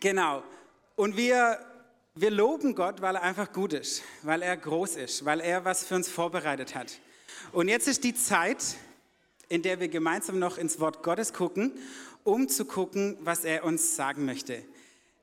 Genau. 0.00 0.42
Und 0.96 1.16
wir, 1.16 1.58
wir 2.14 2.30
loben 2.30 2.74
Gott, 2.74 3.00
weil 3.00 3.16
er 3.16 3.22
einfach 3.22 3.52
gut 3.52 3.72
ist, 3.72 4.02
weil 4.22 4.42
er 4.42 4.56
groß 4.56 4.96
ist, 4.96 5.24
weil 5.24 5.40
er 5.40 5.64
was 5.64 5.84
für 5.84 5.94
uns 5.96 6.08
vorbereitet 6.08 6.74
hat. 6.74 7.00
Und 7.52 7.68
jetzt 7.68 7.88
ist 7.88 8.04
die 8.04 8.14
Zeit, 8.14 8.76
in 9.48 9.62
der 9.62 9.80
wir 9.80 9.88
gemeinsam 9.88 10.38
noch 10.38 10.58
ins 10.58 10.80
Wort 10.80 11.02
Gottes 11.02 11.32
gucken, 11.32 11.72
um 12.24 12.48
zu 12.48 12.64
gucken, 12.64 13.16
was 13.20 13.44
er 13.44 13.64
uns 13.64 13.96
sagen 13.96 14.24
möchte. 14.24 14.62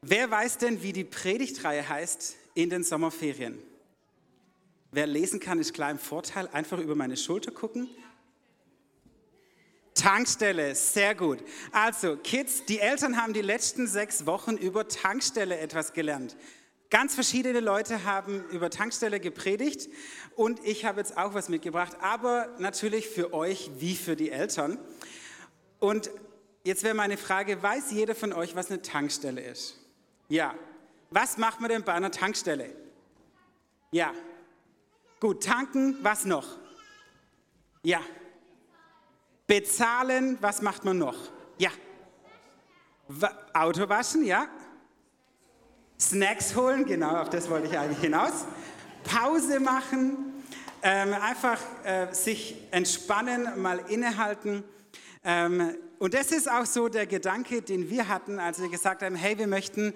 Wer 0.02 0.30
weiß 0.30 0.58
denn, 0.58 0.82
wie 0.84 0.94
die 0.94 1.04
Predigtreihe 1.04 1.88
heißt 1.88 2.36
in 2.54 2.70
den 2.70 2.84
Sommerferien? 2.84 3.62
Wer 4.92 5.08
lesen 5.08 5.40
kann, 5.40 5.60
ist 5.60 5.74
klar 5.74 5.92
im 5.92 6.00
Vorteil. 6.00 6.48
Einfach 6.54 6.80
über 6.80 6.96
meine 6.96 7.18
Schulter 7.18 7.52
gucken. 7.52 7.90
Tankstelle, 9.96 10.76
sehr 10.76 11.16
gut. 11.16 11.40
Also, 11.72 12.18
Kids, 12.18 12.66
die 12.66 12.80
Eltern 12.80 13.18
haben 13.22 13.34
die 13.34 13.42
letzten 13.42 13.88
sechs 13.88 14.26
Wochen 14.26 14.58
über 14.58 14.88
Tankstelle 14.88 15.58
etwas 15.58 15.94
gelernt. 15.94 16.36
Ganz 16.90 17.16
verschiedene 17.16 17.62
Leute 17.62 18.04
haben 18.04 18.44
über 18.52 18.70
Tankstelle 18.70 19.20
gepredigt 19.20 19.90
und 20.36 20.60
ich 20.64 20.86
habe 20.86 21.00
jetzt 21.00 21.18
auch 21.18 21.34
was 21.34 21.50
mitgebracht, 21.50 21.98
aber 22.02 22.50
natürlich 22.60 23.08
für 23.08 23.34
euch 23.34 23.72
wie 23.80 23.96
für 23.96 24.16
die 24.16 24.32
Eltern. 24.32 24.78
Und 25.80 26.12
jetzt 26.64 26.84
wäre 26.84 26.94
meine 26.94 27.18
Frage, 27.18 27.62
weiß 27.62 27.92
jeder 27.92 28.16
von 28.16 28.34
euch, 28.34 28.56
was 28.56 28.70
eine 28.70 28.82
Tankstelle 28.82 29.42
ist? 29.42 29.80
Ja. 30.30 30.54
Was 31.10 31.38
macht 31.38 31.62
man 31.62 31.70
denn 31.70 31.84
bei 31.84 31.94
einer 31.94 32.12
Tankstelle? 32.12 32.76
Ja. 33.92 34.14
Gut, 35.20 35.44
tanken, 35.44 35.98
was 36.02 36.26
noch? 36.26 36.58
Ja. 37.82 38.02
Bezahlen, 39.48 40.38
was 40.42 40.62
macht 40.62 40.86
man 40.86 40.98
noch? 40.98 41.18
Ja. 41.58 41.70
Auto 43.54 43.88
waschen, 43.88 44.26
ja. 44.26 44.48
Snacks 46.00 46.56
holen, 46.56 46.86
genau, 46.86 47.18
auf 47.18 47.30
das 47.30 47.50
wollte 47.50 47.68
ich 47.68 47.78
eigentlich 47.78 48.00
hinaus. 48.00 48.46
Pause 49.04 49.60
machen, 49.60 50.34
ähm, 50.82 51.14
einfach 51.14 51.60
äh, 51.84 52.12
sich 52.14 52.56
entspannen, 52.72 53.62
mal 53.62 53.80
innehalten. 53.88 54.64
Ähm, 55.24 55.76
und 56.00 56.14
das 56.14 56.32
ist 56.32 56.50
auch 56.50 56.66
so 56.66 56.90
der 56.90 57.08
Gedanke, 57.08 57.62
den 57.62 57.90
wir 57.90 58.08
hatten, 58.08 58.40
als 58.40 58.60
wir 58.60 58.70
gesagt 58.70 59.04
haben, 59.04 59.16
hey, 59.16 59.38
wir 59.38 59.48
möchten 59.48 59.94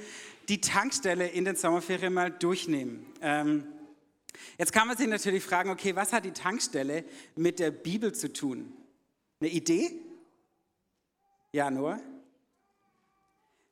die 0.48 0.62
Tankstelle 0.62 1.28
in 1.28 1.46
den 1.46 1.56
Sommerferien 1.56 2.14
mal 2.14 2.32
durchnehmen. 2.32 3.06
Ähm, 3.22 3.66
jetzt 4.58 4.72
kann 4.72 4.88
man 4.88 4.96
sich 4.96 5.08
natürlich 5.08 5.44
fragen, 5.44 5.70
okay, 5.70 5.96
was 5.96 6.14
hat 6.14 6.24
die 6.24 6.32
Tankstelle 6.32 7.04
mit 7.36 7.60
der 7.60 7.72
Bibel 7.72 8.14
zu 8.14 8.32
tun? 8.32 8.74
Eine 9.42 9.52
Idee? 9.52 9.92
Ja, 11.54 11.72
nur? 11.72 11.98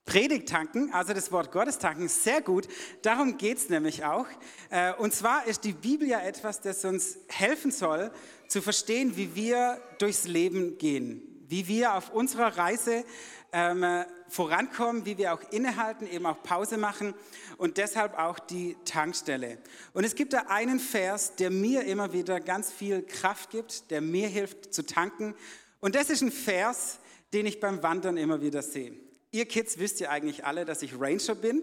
Predigt 0.06 0.48
tanken, 0.48 0.94
also 0.94 1.14
das 1.14 1.34
Wort 1.34 1.52
Gottes 1.52 1.78
tanken, 1.78 2.08
sehr 2.08 2.42
gut. 2.42 2.70
Darum 3.02 3.38
geht 3.38 3.58
es 3.58 3.70
nämlich 3.70 4.06
auch. 4.06 4.28
Äh, 4.70 4.94
und 4.94 5.14
zwar 5.14 5.46
ist 5.46 5.66
die 5.66 5.74
Bibel 5.74 6.08
ja 6.08 6.22
etwas, 6.22 6.62
das 6.62 6.86
uns 6.86 7.18
helfen 7.28 7.72
soll, 7.72 8.12
zu 8.48 8.62
verstehen, 8.62 9.18
wie 9.18 9.36
wir 9.36 9.82
durchs 10.00 10.26
Leben 10.26 10.78
gehen, 10.78 11.22
wie 11.50 11.68
wir 11.68 11.96
auf 11.96 12.12
unserer 12.12 12.58
Reise 12.58 13.04
ähm, 13.52 14.06
vorankommen, 14.30 15.06
wie 15.06 15.18
wir 15.18 15.34
auch 15.34 15.42
innehalten, 15.52 16.08
eben 16.08 16.26
auch 16.26 16.42
Pause 16.44 16.78
machen 16.78 17.14
und 17.58 17.78
deshalb 17.78 18.18
auch 18.18 18.40
die 18.40 18.76
Tankstelle. 18.86 19.58
Und 19.94 20.04
es 20.04 20.16
gibt 20.16 20.34
da 20.34 20.46
einen 20.48 20.80
Vers, 20.80 21.36
der 21.36 21.50
mir 21.50 21.86
immer 21.86 22.14
wieder 22.14 22.40
ganz 22.40 22.72
viel 22.72 23.02
Kraft 23.02 23.50
gibt, 23.50 23.90
der 23.92 24.02
mir 24.02 24.28
hilft 24.28 24.74
zu 24.74 24.86
tanken. 24.86 25.34
Und 25.80 25.96
das 25.96 26.10
ist 26.10 26.22
ein 26.22 26.32
Vers, 26.32 27.00
den 27.34 27.46
ich 27.46 27.60
beim 27.60 27.84
Wandern 27.84 28.18
immer 28.18 28.42
wieder 28.42 28.62
sehe. 28.62 28.94
Ihr 29.32 29.46
Kids 29.46 29.78
wisst 29.78 30.00
ja 30.00 30.10
eigentlich 30.10 30.46
alle, 30.46 30.66
dass 30.66 30.82
ich 30.82 31.00
Ranger 31.00 31.36
bin, 31.36 31.62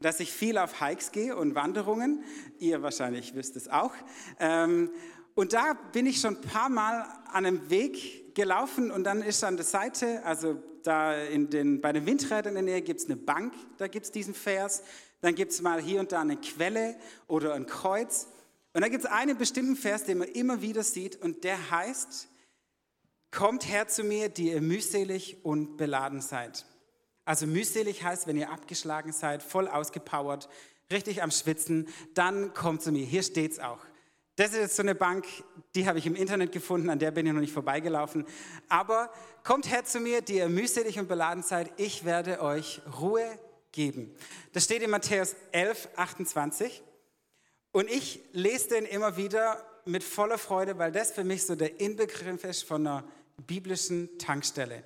dass 0.00 0.20
ich 0.20 0.32
viel 0.32 0.58
auf 0.58 0.80
Hikes 0.80 1.12
gehe 1.12 1.36
und 1.36 1.54
Wanderungen. 1.54 2.24
Ihr 2.58 2.82
wahrscheinlich 2.82 3.34
wisst 3.34 3.56
es 3.56 3.68
auch. 3.68 3.92
Ähm, 4.38 4.90
und 5.38 5.52
da 5.52 5.74
bin 5.92 6.04
ich 6.04 6.20
schon 6.20 6.36
ein 6.36 6.40
paar 6.40 6.68
Mal 6.68 7.02
an 7.28 7.46
einem 7.46 7.70
Weg 7.70 8.34
gelaufen 8.34 8.90
und 8.90 9.04
dann 9.04 9.22
ist 9.22 9.44
an 9.44 9.56
der 9.56 9.64
Seite, 9.64 10.24
also 10.24 10.60
da 10.82 11.14
in 11.14 11.48
den, 11.48 11.80
bei 11.80 11.92
den 11.92 12.06
Windrädern 12.06 12.56
in 12.56 12.66
der 12.66 12.74
Nähe 12.74 12.82
gibt 12.82 12.98
es 12.98 13.06
eine 13.06 13.14
Bank, 13.14 13.54
da 13.76 13.86
gibt 13.86 14.06
es 14.06 14.10
diesen 14.10 14.34
Vers. 14.34 14.82
Dann 15.20 15.36
gibt 15.36 15.52
es 15.52 15.62
mal 15.62 15.80
hier 15.80 16.00
und 16.00 16.10
da 16.10 16.22
eine 16.22 16.38
Quelle 16.38 16.96
oder 17.28 17.54
ein 17.54 17.66
Kreuz. 17.66 18.26
Und 18.72 18.80
da 18.80 18.88
gibt 18.88 19.04
es 19.04 19.08
einen 19.08 19.38
bestimmten 19.38 19.76
Vers, 19.76 20.02
den 20.02 20.18
man 20.18 20.26
immer 20.26 20.60
wieder 20.60 20.82
sieht 20.82 21.14
und 21.22 21.44
der 21.44 21.70
heißt, 21.70 22.26
kommt 23.30 23.68
her 23.68 23.86
zu 23.86 24.02
mir, 24.02 24.30
die 24.30 24.50
ihr 24.50 24.60
mühselig 24.60 25.44
und 25.44 25.76
beladen 25.76 26.20
seid. 26.20 26.66
Also 27.24 27.46
mühselig 27.46 28.02
heißt, 28.02 28.26
wenn 28.26 28.36
ihr 28.36 28.50
abgeschlagen 28.50 29.12
seid, 29.12 29.44
voll 29.44 29.68
ausgepowert, 29.68 30.48
richtig 30.90 31.22
am 31.22 31.30
Schwitzen, 31.30 31.86
dann 32.14 32.54
kommt 32.54 32.82
zu 32.82 32.90
mir. 32.90 33.06
Hier 33.06 33.22
steht 33.22 33.52
es 33.52 33.60
auch. 33.60 33.87
Das 34.38 34.52
ist 34.52 34.76
so 34.76 34.82
eine 34.82 34.94
Bank, 34.94 35.26
die 35.74 35.88
habe 35.88 35.98
ich 35.98 36.06
im 36.06 36.14
Internet 36.14 36.52
gefunden, 36.52 36.90
an 36.90 37.00
der 37.00 37.10
bin 37.10 37.26
ich 37.26 37.32
noch 37.32 37.40
nicht 37.40 37.52
vorbeigelaufen. 37.52 38.24
Aber 38.68 39.12
kommt 39.42 39.68
her 39.68 39.84
zu 39.84 39.98
mir, 39.98 40.22
die 40.22 40.36
ihr 40.36 40.48
mühselig 40.48 40.96
und 41.00 41.08
beladen 41.08 41.42
seid, 41.42 41.72
ich 41.76 42.04
werde 42.04 42.40
euch 42.40 42.80
Ruhe 43.00 43.26
geben. 43.72 44.14
Das 44.52 44.62
steht 44.62 44.82
in 44.82 44.90
Matthäus 44.90 45.34
11, 45.50 45.88
28. 45.96 46.84
Und 47.72 47.90
ich 47.90 48.20
lese 48.30 48.68
den 48.68 48.84
immer 48.84 49.16
wieder 49.16 49.60
mit 49.84 50.04
voller 50.04 50.38
Freude, 50.38 50.78
weil 50.78 50.92
das 50.92 51.10
für 51.10 51.24
mich 51.24 51.44
so 51.44 51.56
der 51.56 51.80
Inbegriff 51.80 52.44
ist 52.44 52.62
von 52.62 52.86
einer 52.86 53.02
biblischen 53.44 54.20
Tankstelle. 54.20 54.84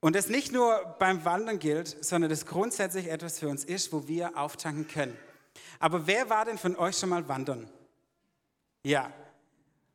Und 0.00 0.14
das 0.14 0.28
nicht 0.28 0.52
nur 0.52 0.94
beim 0.98 1.24
Wandern 1.24 1.58
gilt, 1.58 2.04
sondern 2.04 2.28
das 2.28 2.44
grundsätzlich 2.44 3.08
etwas 3.08 3.38
für 3.38 3.48
uns 3.48 3.64
ist, 3.64 3.94
wo 3.94 4.08
wir 4.08 4.36
auftanken 4.36 4.86
können. 4.88 5.16
Aber 5.78 6.06
wer 6.06 6.28
war 6.28 6.44
denn 6.44 6.58
von 6.58 6.76
euch 6.76 6.98
schon 6.98 7.08
mal 7.08 7.26
wandern? 7.28 7.70
Ja. 8.86 9.10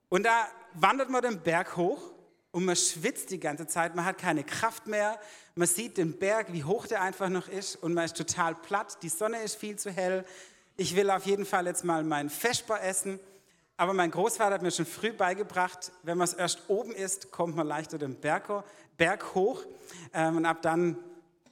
Und 0.10 0.24
da 0.24 0.50
wandert 0.74 1.10
man 1.10 1.22
den 1.22 1.40
Berg 1.40 1.78
hoch 1.78 2.12
und 2.52 2.66
man 2.66 2.76
schwitzt 2.76 3.32
die 3.32 3.40
ganze 3.40 3.66
Zeit, 3.66 3.96
man 3.96 4.04
hat 4.04 4.18
keine 4.18 4.44
Kraft 4.44 4.86
mehr, 4.86 5.18
man 5.56 5.66
sieht 5.66 5.96
den 5.96 6.20
Berg, 6.20 6.52
wie 6.52 6.66
hoch 6.66 6.88
der 6.88 7.02
einfach 7.02 7.30
noch 7.30 7.48
ist 7.48 7.78
und 7.78 7.94
man 7.94 8.04
ist 8.04 8.18
total 8.18 8.54
platt, 8.54 8.98
die 9.02 9.08
Sonne 9.08 9.42
ist 9.44 9.56
viel 9.56 9.78
zu 9.78 9.92
hell. 9.92 10.26
Ich 10.76 10.94
will 10.94 11.10
auf 11.10 11.26
jeden 11.26 11.46
Fall 11.46 11.68
jetzt 11.68 11.86
mal 11.86 12.04
meinen 12.04 12.30
Feschbar 12.30 12.84
essen, 12.84 13.18
aber 13.78 13.94
mein 13.94 14.12
Großvater 14.12 14.56
hat 14.56 14.62
mir 14.62 14.72
schon 14.72 14.86
früh 14.86 15.14
beigebracht, 15.14 15.94
wenn 16.04 16.18
man 16.18 16.26
es 16.26 16.34
erst 16.34 16.64
oben 16.68 16.92
isst, 16.92 17.32
kommt 17.32 17.56
man 17.56 17.68
leichter 17.68 17.98
den 17.98 18.16
Berg, 18.16 18.66
Berg 18.98 19.36
hoch. 19.36 19.64
Ähm, 20.14 20.36
und 20.36 20.46
ab 20.46 20.62
dann 20.64 20.98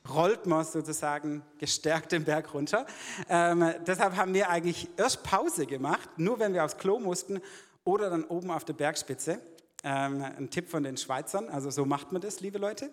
rollt 0.08 0.46
man 0.46 0.66
sozusagen 0.66 1.44
gestärkt 1.58 2.12
den 2.12 2.24
Berg 2.24 2.54
runter. 2.54 2.86
Ähm, 3.28 3.74
deshalb 3.86 4.16
haben 4.16 4.34
wir 4.34 4.50
eigentlich 4.50 4.90
erst 4.98 5.24
Pause 5.24 5.66
gemacht, 5.66 6.10
nur 6.18 6.40
wenn 6.40 6.54
wir 6.54 6.64
aufs 6.64 6.78
Klo 6.78 7.00
mussten 7.00 7.42
oder 7.84 8.10
dann 8.10 8.24
oben 8.24 8.52
auf 8.52 8.66
der 8.66 8.74
Bergspitze. 8.74 9.40
Ähm, 9.84 10.22
ein 10.22 10.50
Tipp 10.50 10.70
von 10.70 10.84
den 10.84 10.98
Schweizern, 10.98 11.48
also 11.50 11.70
so 11.70 11.86
macht 11.86 12.12
man 12.12 12.22
das, 12.22 12.42
liebe 12.42 12.58
Leute. 12.58 12.92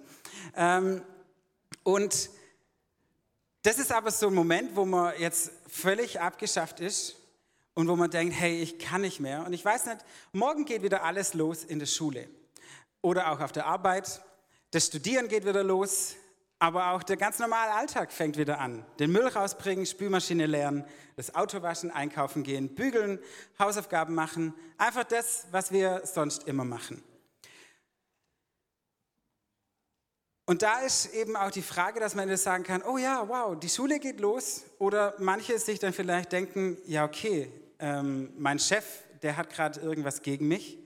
Ähm, 0.54 1.02
und 1.82 2.30
das 3.62 3.78
ist 3.78 3.92
aber 3.92 4.10
so 4.10 4.28
ein 4.28 4.34
Moment, 4.34 4.76
wo 4.76 4.84
man 4.84 5.12
jetzt 5.18 5.50
völlig 5.66 6.20
abgeschafft 6.20 6.78
ist 6.80 7.16
und 7.74 7.88
wo 7.88 7.96
man 7.96 8.10
denkt, 8.10 8.34
hey, 8.38 8.62
ich 8.62 8.78
kann 8.78 9.00
nicht 9.00 9.18
mehr. 9.18 9.44
Und 9.44 9.52
ich 9.52 9.64
weiß 9.64 9.86
nicht, 9.86 9.98
morgen 10.32 10.64
geht 10.64 10.82
wieder 10.82 11.02
alles 11.02 11.34
los 11.34 11.64
in 11.64 11.80
der 11.80 11.86
Schule 11.86 12.28
oder 13.02 13.32
auch 13.32 13.40
auf 13.40 13.50
der 13.50 13.66
Arbeit 13.66 14.20
das 14.76 14.86
Studieren 14.86 15.28
geht 15.28 15.46
wieder 15.46 15.62
los, 15.62 16.16
aber 16.58 16.92
auch 16.92 17.02
der 17.02 17.16
ganz 17.16 17.38
normale 17.38 17.72
Alltag 17.72 18.12
fängt 18.12 18.38
wieder 18.38 18.58
an. 18.60 18.84
Den 18.98 19.12
Müll 19.12 19.26
rausbringen, 19.26 19.84
Spülmaschine 19.84 20.46
leeren, 20.46 20.84
das 21.16 21.34
Auto 21.34 21.62
waschen, 21.62 21.90
einkaufen 21.90 22.42
gehen, 22.42 22.74
bügeln, 22.74 23.18
Hausaufgaben 23.58 24.14
machen. 24.14 24.54
Einfach 24.78 25.04
das, 25.04 25.46
was 25.50 25.70
wir 25.70 26.02
sonst 26.04 26.48
immer 26.48 26.64
machen. 26.64 27.02
Und 30.48 30.62
da 30.62 30.78
ist 30.78 31.12
eben 31.12 31.34
auch 31.36 31.50
die 31.50 31.62
Frage, 31.62 31.98
dass 31.98 32.14
man 32.14 32.34
sagen 32.36 32.62
kann, 32.62 32.82
oh 32.82 32.98
ja, 32.98 33.28
wow, 33.28 33.58
die 33.58 33.68
Schule 33.68 33.98
geht 33.98 34.20
los. 34.20 34.62
Oder 34.78 35.14
manche 35.18 35.58
sich 35.58 35.80
dann 35.80 35.92
vielleicht 35.92 36.30
denken, 36.30 36.78
ja, 36.86 37.04
okay, 37.04 37.50
ähm, 37.80 38.32
mein 38.38 38.60
Chef, 38.60 38.84
der 39.22 39.36
hat 39.36 39.50
gerade 39.50 39.80
irgendwas 39.80 40.22
gegen 40.22 40.46
mich. 40.46 40.78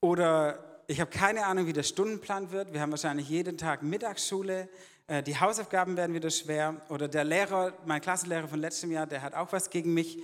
Oder 0.00 0.69
ich 0.90 1.00
habe 1.00 1.10
keine 1.12 1.46
Ahnung, 1.46 1.68
wie 1.68 1.72
der 1.72 1.84
Stundenplan 1.84 2.50
wird. 2.50 2.72
Wir 2.72 2.80
haben 2.80 2.90
wahrscheinlich 2.90 3.28
jeden 3.28 3.56
Tag 3.56 3.84
Mittagsschule. 3.84 4.68
Äh, 5.06 5.22
die 5.22 5.38
Hausaufgaben 5.38 5.96
werden 5.96 6.14
wieder 6.16 6.30
schwer. 6.30 6.82
Oder 6.88 7.06
der 7.06 7.22
Lehrer, 7.22 7.74
mein 7.86 8.00
Klassenlehrer 8.00 8.48
von 8.48 8.58
letztem 8.58 8.90
Jahr, 8.90 9.06
der 9.06 9.22
hat 9.22 9.34
auch 9.34 9.52
was 9.52 9.70
gegen 9.70 9.94
mich. 9.94 10.20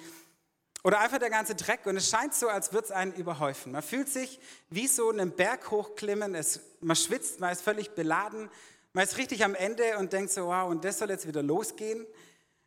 Oder 0.82 0.98
einfach 0.98 1.18
der 1.18 1.30
ganze 1.30 1.54
Dreck. 1.54 1.86
Und 1.86 1.96
es 1.96 2.10
scheint 2.10 2.34
so, 2.34 2.48
als 2.48 2.72
würde 2.72 2.86
es 2.86 2.90
einen 2.90 3.12
überhäufen. 3.12 3.70
Man 3.70 3.82
fühlt 3.82 4.08
sich 4.08 4.40
wie 4.68 4.88
so 4.88 5.08
einen 5.08 5.30
Berg 5.30 5.70
hochklimmen. 5.70 6.34
Es, 6.34 6.58
man 6.80 6.96
schwitzt, 6.96 7.38
man 7.38 7.52
ist 7.52 7.62
völlig 7.62 7.94
beladen. 7.94 8.50
Man 8.92 9.04
ist 9.04 9.18
richtig 9.18 9.44
am 9.44 9.54
Ende 9.54 9.96
und 9.98 10.12
denkt 10.12 10.32
so, 10.32 10.48
wow, 10.48 10.68
und 10.68 10.84
das 10.84 10.98
soll 10.98 11.10
jetzt 11.10 11.28
wieder 11.28 11.44
losgehen. 11.44 12.04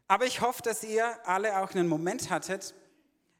Aber 0.07 0.25
ich 0.25 0.40
hoffe, 0.40 0.62
dass 0.62 0.86
ihr 0.86 1.06
alle 1.28 1.60
auch 1.60 1.72
einen 1.72 1.90
Moment 1.90 2.30
hattet, 2.30 2.74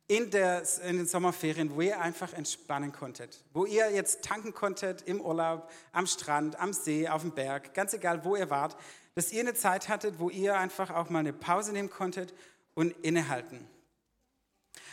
in, 0.10 0.32
der, 0.32 0.64
in 0.84 0.98
den 0.98 1.08
Sommerferien, 1.08 1.76
wo 1.76 1.82
ihr 1.82 2.02
einfach 2.02 2.34
entspannen 2.34 2.92
konntet, 2.92 3.44
wo 3.54 3.66
ihr 3.66 3.92
jetzt 3.92 4.24
tanken 4.24 4.56
konntet 4.56 5.04
im 5.04 5.22
Urlaub, 5.22 5.70
am 5.92 6.08
Strand, 6.08 6.60
am 6.60 6.74
See, 6.74 7.08
auf 7.08 7.22
dem 7.22 7.32
Berg, 7.32 7.76
ganz 7.76 7.94
egal, 7.94 8.26
wo 8.26 8.36
ihr 8.36 8.50
wart. 8.50 8.76
dass 9.14 9.32
ihr 9.32 9.42
eine 9.42 9.54
Zeit 9.54 9.88
hattet, 9.88 10.18
wo 10.18 10.32
ihr 10.32 10.58
einfach 10.58 10.90
auch 10.90 11.10
mal 11.10 11.20
eine 11.20 11.32
Pause 11.34 11.74
nehmen 11.74 11.92
konntet 11.92 12.34
und 12.74 12.92
innehalten. 13.04 13.68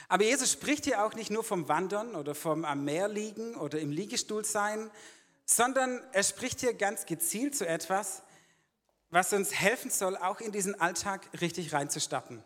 Aber 0.08 0.24
Jesus 0.24 0.52
spricht 0.52 0.84
hier 0.84 1.02
auch 1.02 1.14
nicht 1.14 1.30
nur 1.30 1.44
vom 1.44 1.66
Wandern 1.66 2.14
oder 2.14 2.34
vom 2.34 2.66
am 2.66 2.84
Meer 2.84 3.08
liegen 3.08 3.54
oder 3.54 3.78
im 3.78 3.90
Liegestuhl 3.90 4.44
sein, 4.44 4.90
sondern 5.46 6.02
er 6.12 6.24
spricht 6.24 6.60
hier 6.60 6.74
ganz 6.74 7.06
gezielt 7.06 7.56
zu 7.56 7.66
etwas, 7.66 8.22
was 9.08 9.32
uns 9.32 9.54
helfen 9.54 9.90
soll, 9.90 10.16
auch 10.16 10.40
in 10.40 10.52
diesen 10.52 10.78
Alltag 10.78 11.26
richtig 11.40 11.72
reinzustarten. 11.72 12.42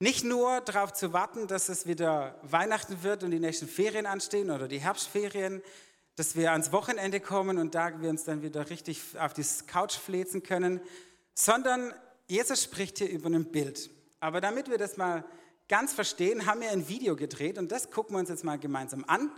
Nicht 0.00 0.24
nur 0.24 0.60
darauf 0.60 0.92
zu 0.92 1.12
warten, 1.12 1.46
dass 1.46 1.68
es 1.68 1.86
wieder 1.86 2.38
Weihnachten 2.42 3.02
wird 3.02 3.22
und 3.22 3.30
die 3.30 3.38
nächsten 3.38 3.68
Ferien 3.68 4.06
anstehen 4.06 4.50
oder 4.50 4.66
die 4.66 4.80
Herbstferien, 4.80 5.62
dass 6.16 6.36
wir 6.36 6.52
ans 6.52 6.72
Wochenende 6.72 7.20
kommen 7.20 7.58
und 7.58 7.74
da 7.74 8.00
wir 8.00 8.10
uns 8.10 8.24
dann 8.24 8.42
wieder 8.42 8.70
richtig 8.70 9.00
auf 9.18 9.32
die 9.32 9.44
Couch 9.66 9.94
flezen 9.94 10.42
können, 10.42 10.80
sondern 11.34 11.92
Jesus 12.26 12.62
spricht 12.62 12.98
hier 12.98 13.08
über 13.08 13.28
ein 13.28 13.50
Bild. 13.50 13.90
Aber 14.20 14.40
damit 14.40 14.68
wir 14.70 14.78
das 14.78 14.96
mal 14.96 15.24
ganz 15.68 15.92
verstehen, 15.92 16.46
haben 16.46 16.60
wir 16.60 16.70
ein 16.70 16.88
Video 16.88 17.16
gedreht 17.16 17.58
und 17.58 17.70
das 17.70 17.90
gucken 17.90 18.14
wir 18.14 18.20
uns 18.20 18.28
jetzt 18.28 18.44
mal 18.44 18.58
gemeinsam 18.58 19.04
an, 19.06 19.30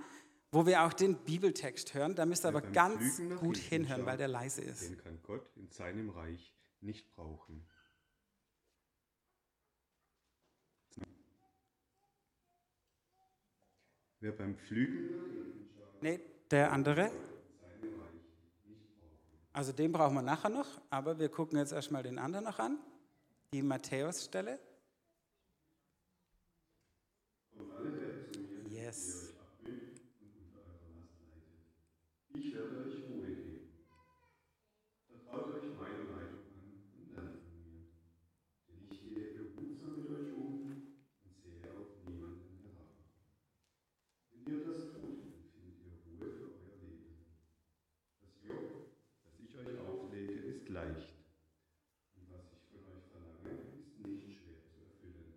wo 0.53 0.67
wir 0.67 0.85
auch 0.85 0.93
den 0.93 1.17
Bibeltext 1.17 1.95
hören. 1.95 2.15
Da 2.15 2.27
müsst 2.27 2.45
ihr 2.45 2.49
aber 2.49 2.63
ganz 2.63 3.21
gut 3.41 3.57
hinhören, 3.57 4.07
weil 4.07 4.17
der 4.17 4.29
leise 4.29 4.63
ist. 4.63 4.83
Den 4.83 4.97
kann 4.99 5.19
Gott 5.23 5.51
in 5.57 5.71
seinem 5.71 6.11
Reich 6.11 6.55
nicht 6.81 7.15
brauchen. 7.15 7.67
Wer 14.27 14.33
beim 14.33 14.57
Pflügen. 14.57 15.69
Nee, 16.01 16.19
der 16.51 16.73
andere. 16.73 17.13
Also 19.53 19.71
den 19.71 19.93
brauchen 19.93 20.17
wir 20.17 20.23
nachher 20.23 20.49
noch, 20.49 20.67
aber 20.91 21.17
wir 21.17 21.29
gucken 21.29 21.61
jetzt 21.61 21.71
erstmal 21.71 22.03
den 22.03 22.19
anderen 22.19 22.45
noch 22.45 22.59
an, 22.59 22.77
die 23.53 23.63
Matthäus-Stelle. 23.63 24.59
Yes. 28.69 29.33
Ich 32.35 32.53
werde 32.53 32.79
euch 32.79 32.97
Ruhe 33.09 33.27
geben. 33.29 33.69
Vertraut 35.07 35.55
euch 35.55 35.71
meine 35.79 36.03
Leitung 36.03 36.51
an 36.51 36.83
und 36.99 37.15
lernt 37.15 37.39
von 37.45 37.63
mir. 37.63 37.87
Denn 38.67 38.91
ich 38.91 38.99
gehe 39.09 39.31
behutsam 39.55 39.95
mit 40.03 40.11
euch 40.11 40.33
um 40.35 40.43
und 40.67 41.35
sehe 41.41 41.71
auf 41.71 41.95
niemanden 42.09 42.59
herab. 42.65 42.91
Wenn 44.33 44.45
ihr 44.55 44.61
das 44.65 44.81
tut, 44.93 45.19
findet 45.51 45.81
ihr 45.83 45.97
Ruhe 46.07 46.29
für 46.29 46.49
euer 46.61 46.79
Leben. 46.85 47.17
Das 48.21 48.35
Joch, 48.47 48.69
das 49.25 49.35
ich 49.43 49.53
euch 49.59 49.79
auflege, 49.81 50.35
ist 50.35 50.69
leicht. 50.69 51.15
Und 52.15 52.31
was 52.31 52.47
ich 52.53 52.63
von 52.71 52.85
euch 52.95 53.07
verlange, 53.11 53.59
ist 53.75 53.99
nicht 53.99 54.39
schwer 54.39 54.61
zu 54.69 54.77
erfüllen. 54.85 55.35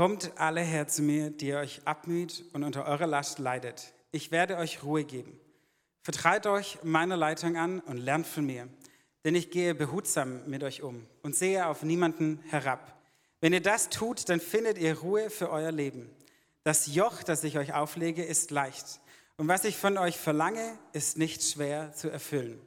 Kommt 0.00 0.32
alle 0.40 0.62
her 0.62 0.88
zu 0.88 1.02
mir, 1.02 1.28
die 1.28 1.48
ihr 1.48 1.58
euch 1.58 1.82
abmüht 1.84 2.46
und 2.54 2.64
unter 2.64 2.86
eurer 2.86 3.06
Last 3.06 3.38
leidet. 3.38 3.92
Ich 4.12 4.30
werde 4.30 4.56
euch 4.56 4.82
Ruhe 4.82 5.04
geben. 5.04 5.38
Vertraut 6.00 6.46
euch 6.46 6.78
meiner 6.82 7.18
Leitung 7.18 7.58
an 7.58 7.80
und 7.80 7.98
lernt 7.98 8.26
von 8.26 8.46
mir, 8.46 8.66
denn 9.26 9.34
ich 9.34 9.50
gehe 9.50 9.74
behutsam 9.74 10.40
mit 10.48 10.62
euch 10.62 10.80
um 10.82 11.06
und 11.22 11.36
sehe 11.36 11.66
auf 11.66 11.82
niemanden 11.82 12.42
herab. 12.48 12.98
Wenn 13.42 13.52
ihr 13.52 13.60
das 13.60 13.90
tut, 13.90 14.30
dann 14.30 14.40
findet 14.40 14.78
ihr 14.78 15.00
Ruhe 15.00 15.28
für 15.28 15.50
euer 15.50 15.70
Leben. 15.70 16.08
Das 16.64 16.86
Joch, 16.94 17.22
das 17.22 17.44
ich 17.44 17.58
euch 17.58 17.74
auflege, 17.74 18.24
ist 18.24 18.50
leicht. 18.50 19.00
Und 19.36 19.48
was 19.48 19.64
ich 19.64 19.76
von 19.76 19.98
euch 19.98 20.16
verlange, 20.16 20.78
ist 20.94 21.18
nicht 21.18 21.42
schwer 21.42 21.92
zu 21.92 22.08
erfüllen. 22.08 22.58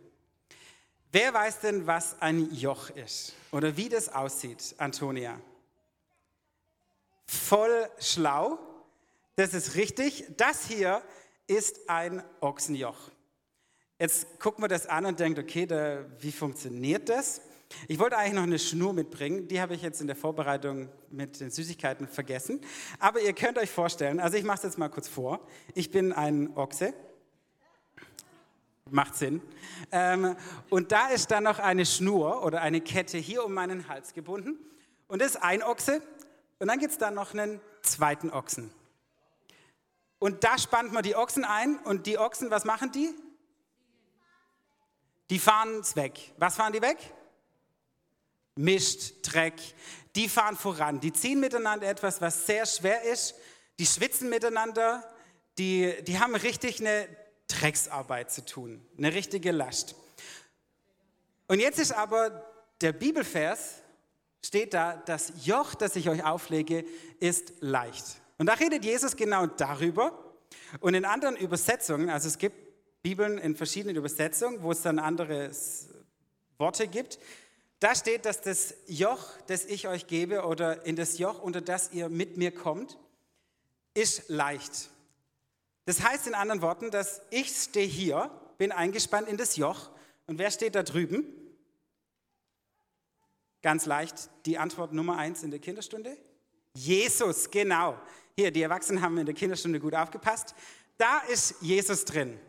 Wer 1.12 1.34
weiß 1.34 1.62
denn, 1.62 1.88
was 1.88 2.22
ein 2.22 2.54
Joch 2.54 2.92
ist 2.92 3.34
oder 3.52 3.76
wie 3.76 3.90
das 3.90 4.10
aussieht, 4.10 4.76
Antonia? 4.78 5.42
Voll 7.34 7.90
schlau. 8.00 8.60
Das 9.36 9.54
ist 9.54 9.76
richtig. 9.76 10.26
Das 10.38 10.68
hier 10.68 11.02
ist 11.48 11.90
ein 11.90 12.24
Ochsenjoch. 12.40 13.12
Jetzt 14.00 14.40
gucken 14.40 14.64
wir 14.64 14.68
das 14.68 14.88
an 14.88 15.06
und 15.06 15.20
denkt, 15.20 15.40
okay, 15.40 15.66
da, 15.66 16.06
wie 16.20 16.32
funktioniert 16.32 17.10
das? 17.10 17.42
Ich 17.88 18.00
wollte 18.00 18.18
eigentlich 18.18 18.34
noch 18.34 18.44
eine 18.44 18.60
Schnur 18.60 18.94
mitbringen, 18.94 19.48
die 19.48 19.60
habe 19.60 19.74
ich 19.74 19.82
jetzt 19.82 20.02
in 20.02 20.08
der 20.08 20.16
Vorbereitung 20.16 20.90
mit 21.10 21.40
den 21.40 21.50
Süßigkeiten 21.50 22.08
vergessen. 22.08 22.62
Aber 23.00 23.20
ihr 23.22 23.34
könnt 23.34 23.58
euch 23.58 23.72
vorstellen, 23.72 24.20
also 24.20 24.38
ich 24.38 24.44
mache 24.44 24.58
es 24.58 24.64
jetzt 24.64 24.78
mal 24.78 24.90
kurz 24.90 25.08
vor. 25.08 25.40
Ich 25.74 25.92
bin 25.92 26.14
ein 26.14 26.56
Ochse. 26.56 26.94
Macht 28.92 29.16
Sinn. 29.16 29.42
Ähm, 29.92 30.36
und 30.70 30.92
da 30.92 31.08
ist 31.08 31.32
dann 31.32 31.46
noch 31.46 31.60
eine 31.60 31.86
Schnur 31.86 32.44
oder 32.44 32.62
eine 32.62 32.82
Kette 32.82 33.18
hier 33.18 33.44
um 33.46 33.54
meinen 33.54 33.88
Hals 33.88 34.14
gebunden. 34.14 34.58
Und 35.08 35.22
das 35.22 35.36
ist 35.36 35.42
ein 35.42 35.64
Ochse 35.64 36.02
und 36.64 36.70
dann 36.70 36.80
gibt 36.80 36.94
es 36.94 36.98
da 36.98 37.12
noch 37.12 37.34
einen 37.34 37.60
zweiten 37.82 38.30
Ochsen. 38.30 38.74
Und 40.18 40.46
da 40.46 40.58
spannt 40.58 40.94
man 40.94 41.04
die 41.04 41.14
Ochsen 41.14 41.44
ein 41.44 41.78
und 41.80 42.08
die 42.08 42.18
Ochsen, 42.18 42.52
was 42.52 42.64
machen 42.64 42.90
die? 42.94 43.14
Die 45.30 45.40
fahren 45.40 45.82
es 45.82 45.98
weg. 45.98 46.32
Was 46.38 46.56
fahren 46.56 46.72
die 46.72 46.82
weg? 46.82 46.98
Mischt, 48.56 49.16
Dreck. 49.24 49.56
Die 50.16 50.30
fahren 50.30 50.56
voran. 50.56 51.02
Die 51.02 51.12
ziehen 51.12 51.42
miteinander 51.42 51.86
etwas, 51.86 52.22
was 52.22 52.46
sehr 52.46 52.66
schwer 52.66 53.04
ist. 53.04 53.36
Die 53.78 53.86
schwitzen 53.86 54.30
miteinander. 54.30 55.04
Die, 55.58 56.02
die 56.04 56.18
haben 56.18 56.34
richtig 56.34 56.80
eine 56.80 57.10
Drecksarbeit 57.50 58.32
zu 58.32 58.46
tun. 58.46 58.88
Eine 58.98 59.14
richtige 59.14 59.52
Last. 59.52 59.96
Und 61.50 61.60
jetzt 61.60 61.80
ist 61.80 61.92
aber 61.92 62.50
der 62.80 62.94
Bibelvers, 62.94 63.83
steht 64.44 64.74
da, 64.74 65.02
das 65.06 65.34
Joch, 65.46 65.74
das 65.76 65.96
ich 65.96 66.10
euch 66.10 66.24
auflege, 66.24 66.86
ist 67.20 67.54
leicht. 67.60 68.04
Und 68.38 68.48
da 68.48 68.54
redet 68.54 68.84
Jesus 68.84 69.16
genau 69.16 69.48
darüber. 69.48 70.36
Und 70.80 70.94
in 70.94 71.06
anderen 71.06 71.36
Übersetzungen, 71.36 72.10
also 72.10 72.28
es 72.28 72.38
gibt 72.38 72.56
Bibeln 73.02 73.38
in 73.38 73.56
verschiedenen 73.56 73.96
Übersetzungen, 73.96 74.64
wo 74.64 74.72
es 74.72 74.82
dann 74.82 75.00
andere 75.00 75.52
Worte 76.58 76.88
gibt, 76.88 77.20
da 77.80 77.96
steht, 77.96 78.26
dass 78.26 78.42
das 78.42 78.76
Joch, 78.88 79.26
das 79.48 79.66
ich 79.66 79.90
euch 79.90 80.08
gebe 80.08 80.46
oder 80.46 80.86
in 80.86 80.96
das 80.96 81.18
Joch, 81.18 81.42
unter 81.42 81.60
das 81.60 81.92
ihr 81.92 82.08
mit 82.08 82.38
mir 82.38 82.52
kommt, 82.52 82.98
ist 83.94 84.30
leicht. 84.30 84.90
Das 85.86 86.02
heißt 86.02 86.28
in 86.28 86.34
anderen 86.34 86.62
Worten, 86.62 86.92
dass 86.92 87.22
ich 87.30 87.50
stehe 87.50 87.86
hier, 87.86 88.32
bin 88.58 88.72
eingespannt 88.72 89.28
in 89.28 89.36
das 89.36 89.58
Joch 89.58 89.90
und 90.28 90.40
wer 90.40 90.50
steht 90.50 90.76
da 90.76 90.84
drüben? 90.84 91.26
Ganz 93.64 93.86
leicht, 93.86 94.30
die 94.46 94.58
Antwort 94.58 94.94
Nummer 94.94 95.18
eins 95.18 95.42
in 95.42 95.50
der 95.50 95.60
Kinderstunde. 95.60 96.18
Jesus, 96.76 97.50
genau. 97.50 97.98
Hier, 98.36 98.52
die 98.52 98.62
Erwachsenen 98.62 99.02
haben 99.02 99.18
in 99.18 99.26
der 99.26 99.34
Kinderstunde 99.34 99.80
gut 99.80 99.96
aufgepasst. 99.96 100.54
Da 100.98 101.20
ist 101.20 101.56
Jesus 101.62 102.04
drin. 102.04 102.40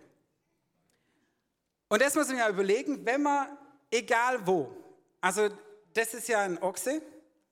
Und 1.89 2.03
das 2.03 2.17
muss 2.17 2.29
man 2.29 2.39
ja 2.39 2.49
überlegen, 2.49 3.07
wenn 3.07 3.23
man, 3.23 3.47
egal 3.91 4.45
wo, 4.45 4.77
also 5.21 5.49
das 5.93 6.15
ist 6.15 6.29
ja 6.29 6.41
ein 6.41 6.61
Ochse, 6.61 7.01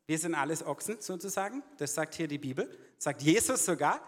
wir 0.06 0.18
sind 0.18 0.34
alles 0.34 0.66
Ochsen 0.66 1.00
sozusagen, 1.00 1.62
das 1.78 1.94
sagt 1.94 2.16
hier 2.16 2.26
die 2.26 2.38
Bibel, 2.38 2.68
sagt 2.98 3.22
Jesus 3.22 3.64
sogar, 3.64 4.04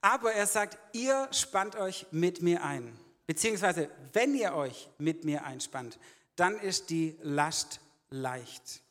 aber 0.00 0.32
er 0.32 0.46
sagt, 0.46 0.78
ihr 0.92 1.28
spannt 1.32 1.74
euch 1.74 2.06
mit 2.12 2.40
mir 2.40 2.62
ein, 2.62 2.96
beziehungsweise 3.26 3.90
wenn 4.12 4.36
ihr 4.36 4.54
euch 4.54 4.88
mit 4.98 5.24
mir 5.24 5.44
einspannt, 5.44 5.98
dann 6.36 6.56
ist 6.60 6.90
die 6.90 7.18
Last 7.22 7.80
leicht. 8.10 8.82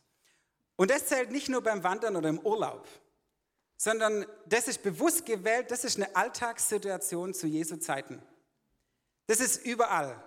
Und 0.75 0.91
das 0.91 1.07
zählt 1.07 1.31
nicht 1.31 1.49
nur 1.49 1.61
beim 1.61 1.83
Wandern 1.83 2.15
oder 2.15 2.29
im 2.29 2.39
Urlaub, 2.39 2.87
sondern 3.77 4.25
das 4.45 4.67
ist 4.67 4.83
bewusst 4.83 5.25
gewählt, 5.25 5.71
das 5.71 5.83
ist 5.83 5.97
eine 5.97 6.15
Alltagssituation 6.15 7.33
zu 7.33 7.47
Jesu 7.47 7.77
Zeiten. 7.77 8.21
Das 9.27 9.39
ist 9.39 9.65
überall. 9.65 10.21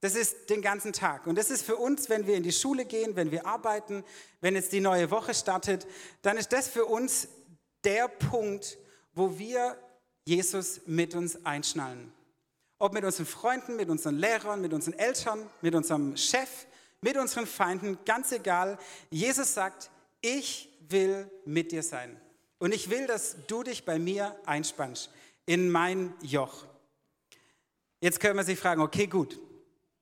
Das 0.00 0.14
ist 0.14 0.48
den 0.48 0.62
ganzen 0.62 0.92
Tag. 0.92 1.26
Und 1.26 1.36
das 1.36 1.50
ist 1.50 1.62
für 1.62 1.76
uns, 1.76 2.08
wenn 2.08 2.26
wir 2.26 2.36
in 2.36 2.44
die 2.44 2.52
Schule 2.52 2.84
gehen, 2.84 3.16
wenn 3.16 3.32
wir 3.32 3.46
arbeiten, 3.46 4.04
wenn 4.40 4.54
jetzt 4.54 4.72
die 4.72 4.80
neue 4.80 5.10
Woche 5.10 5.34
startet, 5.34 5.86
dann 6.22 6.36
ist 6.36 6.52
das 6.52 6.68
für 6.68 6.84
uns 6.84 7.28
der 7.82 8.06
Punkt, 8.06 8.78
wo 9.12 9.38
wir 9.38 9.76
Jesus 10.24 10.82
mit 10.86 11.14
uns 11.16 11.44
einschnallen. 11.44 12.12
Ob 12.78 12.92
mit 12.92 13.04
unseren 13.04 13.26
Freunden, 13.26 13.74
mit 13.74 13.88
unseren 13.88 14.16
Lehrern, 14.16 14.60
mit 14.60 14.72
unseren 14.72 14.94
Eltern, 14.94 15.50
mit 15.62 15.74
unserem 15.74 16.16
Chef, 16.16 16.66
mit 17.00 17.16
unseren 17.16 17.46
Feinden, 17.46 17.98
ganz 18.04 18.32
egal. 18.32 18.78
Jesus 19.10 19.54
sagt, 19.54 19.90
ich 20.20 20.68
will 20.88 21.30
mit 21.44 21.72
dir 21.72 21.82
sein. 21.82 22.20
Und 22.58 22.74
ich 22.74 22.90
will, 22.90 23.06
dass 23.06 23.36
du 23.46 23.62
dich 23.62 23.84
bei 23.84 23.98
mir 23.98 24.36
einspannst 24.44 25.10
in 25.46 25.70
mein 25.70 26.14
Joch. 26.22 26.66
Jetzt 28.00 28.20
können 28.20 28.36
wir 28.36 28.44
sich 28.44 28.58
fragen, 28.58 28.80
okay, 28.80 29.06
gut, 29.06 29.40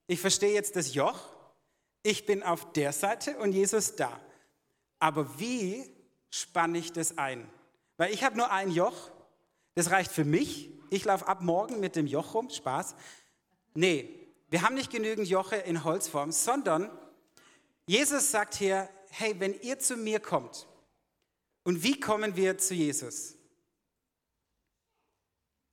ich 0.06 0.20
verstehe 0.20 0.54
jetzt 0.54 0.76
das 0.76 0.94
Joch, 0.94 1.18
ich 2.02 2.24
bin 2.24 2.42
auf 2.42 2.72
der 2.72 2.92
Seite 2.92 3.36
und 3.38 3.52
Jesus 3.52 3.96
da. 3.96 4.20
Aber 4.98 5.38
wie 5.38 5.90
spanne 6.30 6.78
ich 6.78 6.92
das 6.92 7.18
ein? 7.18 7.48
Weil 7.96 8.12
ich 8.12 8.22
habe 8.24 8.36
nur 8.36 8.50
ein 8.50 8.70
Joch, 8.70 9.10
das 9.74 9.90
reicht 9.90 10.12
für 10.12 10.24
mich. 10.24 10.70
Ich 10.90 11.04
laufe 11.04 11.26
ab 11.26 11.42
morgen 11.42 11.80
mit 11.80 11.96
dem 11.96 12.06
Joch 12.06 12.34
rum, 12.34 12.48
Spaß. 12.48 12.94
Nee, 13.74 14.15
wir 14.48 14.62
haben 14.62 14.74
nicht 14.74 14.90
genügend 14.90 15.28
Joche 15.28 15.56
in 15.56 15.84
Holzform, 15.84 16.32
sondern 16.32 16.90
Jesus 17.86 18.30
sagt 18.30 18.54
hier, 18.54 18.88
hey, 19.10 19.34
wenn 19.38 19.60
ihr 19.60 19.78
zu 19.78 19.96
mir 19.96 20.20
kommt, 20.20 20.66
und 21.66 21.82
wie 21.82 21.98
kommen 21.98 22.36
wir 22.36 22.58
zu 22.58 22.74
Jesus? 22.74 23.34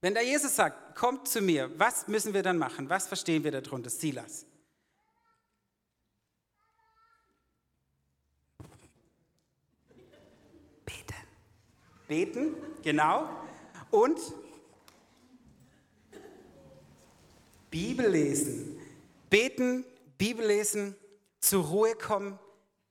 Wenn 0.01 0.15
der 0.15 0.24
Jesus 0.24 0.56
sagt, 0.56 0.96
kommt 0.96 1.27
zu 1.27 1.39
mir, 1.39 1.72
was 1.80 2.08
müssen 2.08 2.34
wir 2.34 2.42
dann 2.42 2.58
machen? 2.58 2.89
Was 2.89 3.08
verstehen 3.08 3.44
wir 3.44 3.51
darunter? 3.51 3.92
Silas. 3.92 4.46
Beten. 10.84 11.15
Beten, 12.08 12.56
genau. 12.82 13.30
Und 13.92 14.20
Bibel 17.74 18.08
lesen. 18.08 18.80
Beten, 19.32 19.84
Bibel 20.20 20.46
lesen, 20.46 20.96
zur 21.39 21.65
Ruhe 21.65 21.96
kommen, 21.96 22.38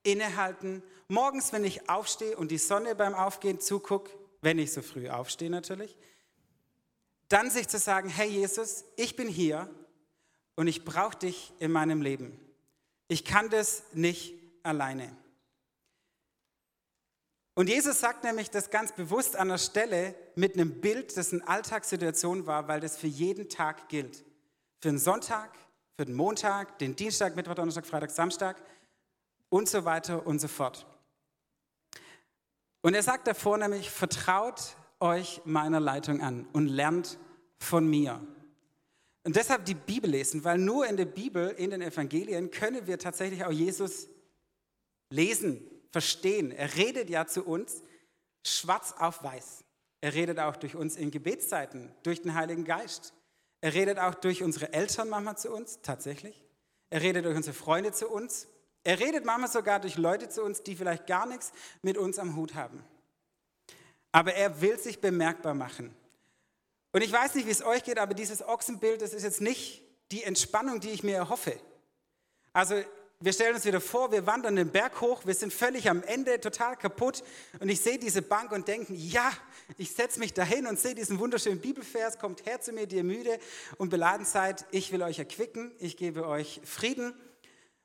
innehalten. 0.03 0.83
Morgens, 1.07 1.53
wenn 1.53 1.63
ich 1.63 1.89
aufstehe 1.89 2.35
und 2.35 2.51
die 2.51 2.57
Sonne 2.57 2.93
beim 2.93 3.13
Aufgehen 3.13 3.61
zugucke, 3.61 4.11
wenn 4.41 4.59
ich 4.59 4.73
so 4.73 4.81
früh 4.81 5.07
aufstehe 5.07 5.49
natürlich, 5.49 5.95
dann 7.29 7.49
sich 7.49 7.69
zu 7.69 7.79
sagen, 7.79 8.09
hey 8.09 8.27
Jesus, 8.27 8.83
ich 8.97 9.15
bin 9.15 9.29
hier 9.29 9.69
und 10.57 10.67
ich 10.67 10.83
brauche 10.83 11.17
dich 11.17 11.53
in 11.59 11.71
meinem 11.71 12.01
Leben. 12.01 12.37
Ich 13.07 13.23
kann 13.23 13.49
das 13.49 13.83
nicht 13.93 14.33
alleine. 14.63 15.15
Und 17.53 17.69
Jesus 17.69 18.01
sagt 18.01 18.25
nämlich 18.25 18.49
das 18.49 18.69
ganz 18.69 18.91
bewusst 18.91 19.37
an 19.37 19.47
der 19.47 19.59
Stelle 19.59 20.13
mit 20.35 20.55
einem 20.55 20.81
Bild, 20.81 21.15
das 21.15 21.31
eine 21.31 21.47
Alltagssituation 21.47 22.47
war, 22.47 22.67
weil 22.67 22.81
das 22.81 22.97
für 22.97 23.07
jeden 23.07 23.47
Tag 23.47 23.87
gilt. 23.87 24.25
Für 24.83 24.89
den 24.89 24.99
Sonntag, 24.99 25.57
für 25.95 26.03
den 26.03 26.13
Montag, 26.13 26.77
den 26.79 26.93
Dienstag, 26.93 27.37
Mittwoch, 27.37 27.55
Donnerstag, 27.55 27.85
Freitag, 27.85 28.11
Samstag 28.11 28.61
und 29.47 29.69
so 29.69 29.85
weiter 29.85 30.27
und 30.27 30.39
so 30.39 30.49
fort. 30.49 30.85
Und 32.81 32.93
er 32.93 33.01
sagt 33.01 33.25
davor 33.27 33.57
nämlich, 33.57 33.89
vertraut 33.89 34.75
euch 34.99 35.39
meiner 35.45 35.79
Leitung 35.79 36.19
an 36.19 36.45
und 36.51 36.67
lernt 36.67 37.17
von 37.59 37.89
mir. 37.89 38.19
Und 39.23 39.37
deshalb 39.37 39.63
die 39.63 39.73
Bibel 39.73 40.09
lesen, 40.09 40.43
weil 40.43 40.57
nur 40.57 40.85
in 40.85 40.97
der 40.97 41.05
Bibel, 41.05 41.51
in 41.51 41.69
den 41.69 41.81
Evangelien 41.81 42.51
können 42.51 42.85
wir 42.85 42.99
tatsächlich 42.99 43.45
auch 43.45 43.53
Jesus 43.53 44.09
lesen, 45.09 45.65
verstehen. 45.91 46.51
Er 46.51 46.75
redet 46.75 47.09
ja 47.09 47.25
zu 47.25 47.45
uns 47.45 47.83
schwarz 48.45 48.93
auf 48.99 49.23
weiß. 49.23 49.63
Er 50.01 50.13
redet 50.13 50.39
auch 50.39 50.57
durch 50.57 50.75
uns 50.75 50.97
in 50.97 51.09
Gebetszeiten, 51.09 51.89
durch 52.03 52.21
den 52.21 52.33
Heiligen 52.33 52.65
Geist. 52.65 53.13
Er 53.63 53.73
redet 53.73 53.97
auch 53.97 54.13
durch 54.13 54.43
unsere 54.43 54.73
Eltern 54.73 55.07
manchmal 55.07 55.37
zu 55.37 55.49
uns, 55.49 55.79
tatsächlich. 55.81 56.43
Er 56.89 57.01
redet 57.01 57.23
durch 57.23 57.37
unsere 57.37 57.55
Freunde 57.55 57.93
zu 57.93 58.09
uns. 58.09 58.45
Er 58.83 58.99
redet 58.99 59.23
manchmal 59.23 59.49
sogar 59.49 59.79
durch 59.79 59.95
Leute 59.95 60.27
zu 60.27 60.43
uns, 60.43 60.63
die 60.63 60.75
vielleicht 60.75 61.07
gar 61.07 61.25
nichts 61.25 61.53
mit 61.81 61.97
uns 61.97 62.19
am 62.19 62.35
Hut 62.35 62.55
haben. 62.55 62.83
Aber 64.11 64.33
er 64.33 64.59
will 64.59 64.77
sich 64.77 64.99
bemerkbar 64.99 65.53
machen. 65.53 65.95
Und 66.91 67.03
ich 67.03 67.11
weiß 67.13 67.35
nicht, 67.35 67.47
wie 67.47 67.51
es 67.51 67.63
euch 67.63 67.85
geht, 67.85 67.99
aber 67.99 68.13
dieses 68.13 68.45
Ochsenbild, 68.45 69.01
das 69.01 69.13
ist 69.13 69.23
jetzt 69.23 69.39
nicht 69.39 69.81
die 70.11 70.23
Entspannung, 70.23 70.81
die 70.81 70.89
ich 70.89 71.01
mir 71.01 71.15
erhoffe. 71.15 71.57
Also 72.51 72.83
wir 73.23 73.31
stellen 73.31 73.55
uns 73.55 73.63
wieder 73.63 73.79
vor, 73.79 74.11
wir 74.11 74.25
wandern 74.25 74.57
den 74.57 74.69
Berg 74.69 74.99
hoch, 74.99 75.25
wir 75.25 75.33
sind 75.33 75.53
völlig 75.53 75.89
am 75.89 76.03
Ende, 76.03 76.41
total 76.41 76.75
kaputt. 76.75 77.23
Und 77.61 77.69
ich 77.69 77.79
sehe 77.79 77.97
diese 77.97 78.21
Bank 78.21 78.51
und 78.51 78.67
denke, 78.67 78.93
ja, 78.93 79.31
ich 79.77 79.91
setze 79.93 80.19
mich 80.19 80.33
dahin 80.33 80.67
und 80.67 80.77
sehe 80.77 80.93
diesen 80.93 81.19
wunderschönen 81.19 81.61
Bibelvers, 81.61 82.19
kommt 82.19 82.45
her 82.45 82.59
zu 82.59 82.73
mir, 82.73 82.85
die 82.85 82.97
ihr 82.97 83.05
müde 83.05 83.39
und 83.77 83.89
beladen 83.89 84.25
seid, 84.25 84.65
ich 84.71 84.91
will 84.91 85.01
euch 85.01 85.19
erquicken, 85.19 85.71
ich 85.79 85.95
gebe 85.95 86.27
euch 86.27 86.59
Frieden. 86.65 87.13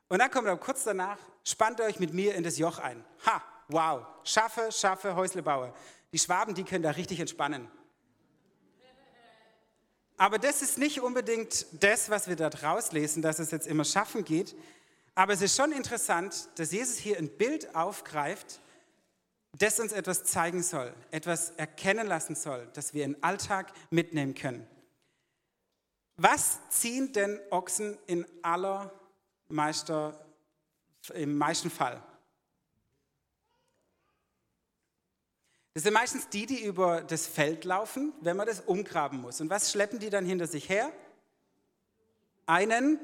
Und 0.09 0.19
dann 0.19 0.29
kommt 0.33 0.49
aber 0.49 0.59
kurz 0.59 0.83
danach, 0.83 1.19
spannt 1.45 1.81
euch 1.81 2.01
mit 2.01 2.13
mir 2.13 2.35
in 2.35 2.43
das 2.43 2.59
Joch 2.59 2.81
ein. 2.81 3.05
Ha, 3.25 3.41
wow, 3.69 4.07
schaffe, 4.25 4.73
schaffe, 4.73 5.15
Häusle 5.15 5.43
baue. 5.43 5.73
Die 6.13 6.19
Schwaben, 6.19 6.57
die 6.57 6.65
können 6.65 6.83
da 6.83 6.91
richtig 6.91 7.21
entspannen. 7.21 7.71
Aber 10.17 10.39
das 10.39 10.63
ist 10.63 10.79
nicht 10.79 11.01
unbedingt 11.01 11.67
das, 11.81 12.11
was 12.11 12.27
wir 12.27 12.35
da 12.35 12.51
draus 12.51 12.91
lesen, 12.91 13.23
dass 13.23 13.39
es 13.39 13.53
jetzt 13.53 13.69
immer 13.69 13.85
schaffen 13.85 14.25
geht, 14.25 14.57
aber 15.19 15.33
es 15.33 15.43
ist 15.43 15.57
schon 15.57 15.73
interessant, 15.73 16.49
dass 16.61 16.71
Jesus 16.71 16.97
hier 16.97 17.19
ein 17.19 17.29
Bild 17.29 17.75
aufgreift, 17.75 18.61
das 19.59 19.81
uns 19.81 19.91
etwas 19.91 20.23
zeigen 20.23 20.63
soll, 20.63 20.95
etwas 21.11 21.51
erkennen 21.57 22.07
lassen 22.07 22.37
soll, 22.37 22.69
das 22.75 22.95
wir 22.95 23.05
in 23.05 23.21
Alltag 23.21 23.73
mitnehmen 23.91 24.37
können. 24.37 24.65
Was 26.19 26.61
ziehen 26.69 27.13
denn 27.13 27.41
Ochsen 27.51 27.99
in 28.07 28.25
aller 28.43 28.93
Meister, 29.49 30.25
im 31.13 31.37
meisten 31.37 31.69
Fall? 31.69 32.01
Das 35.75 35.83
sind 35.83 35.95
meistens 35.95 36.29
die, 36.29 36.47
die 36.47 36.63
über 36.63 37.01
das 37.01 37.27
Feld 37.27 37.65
laufen, 37.65 38.13
wenn 38.21 38.37
man 38.37 38.47
das 38.47 38.61
umgraben 38.61 39.21
muss. 39.21 39.41
Und 39.41 39.51
was 39.51 39.73
schleppen 39.73 39.99
die 39.99 40.11
dann 40.11 40.25
hinter 40.25 40.47
sich 40.47 40.69
her? 40.69 40.93
Einen 42.47 43.01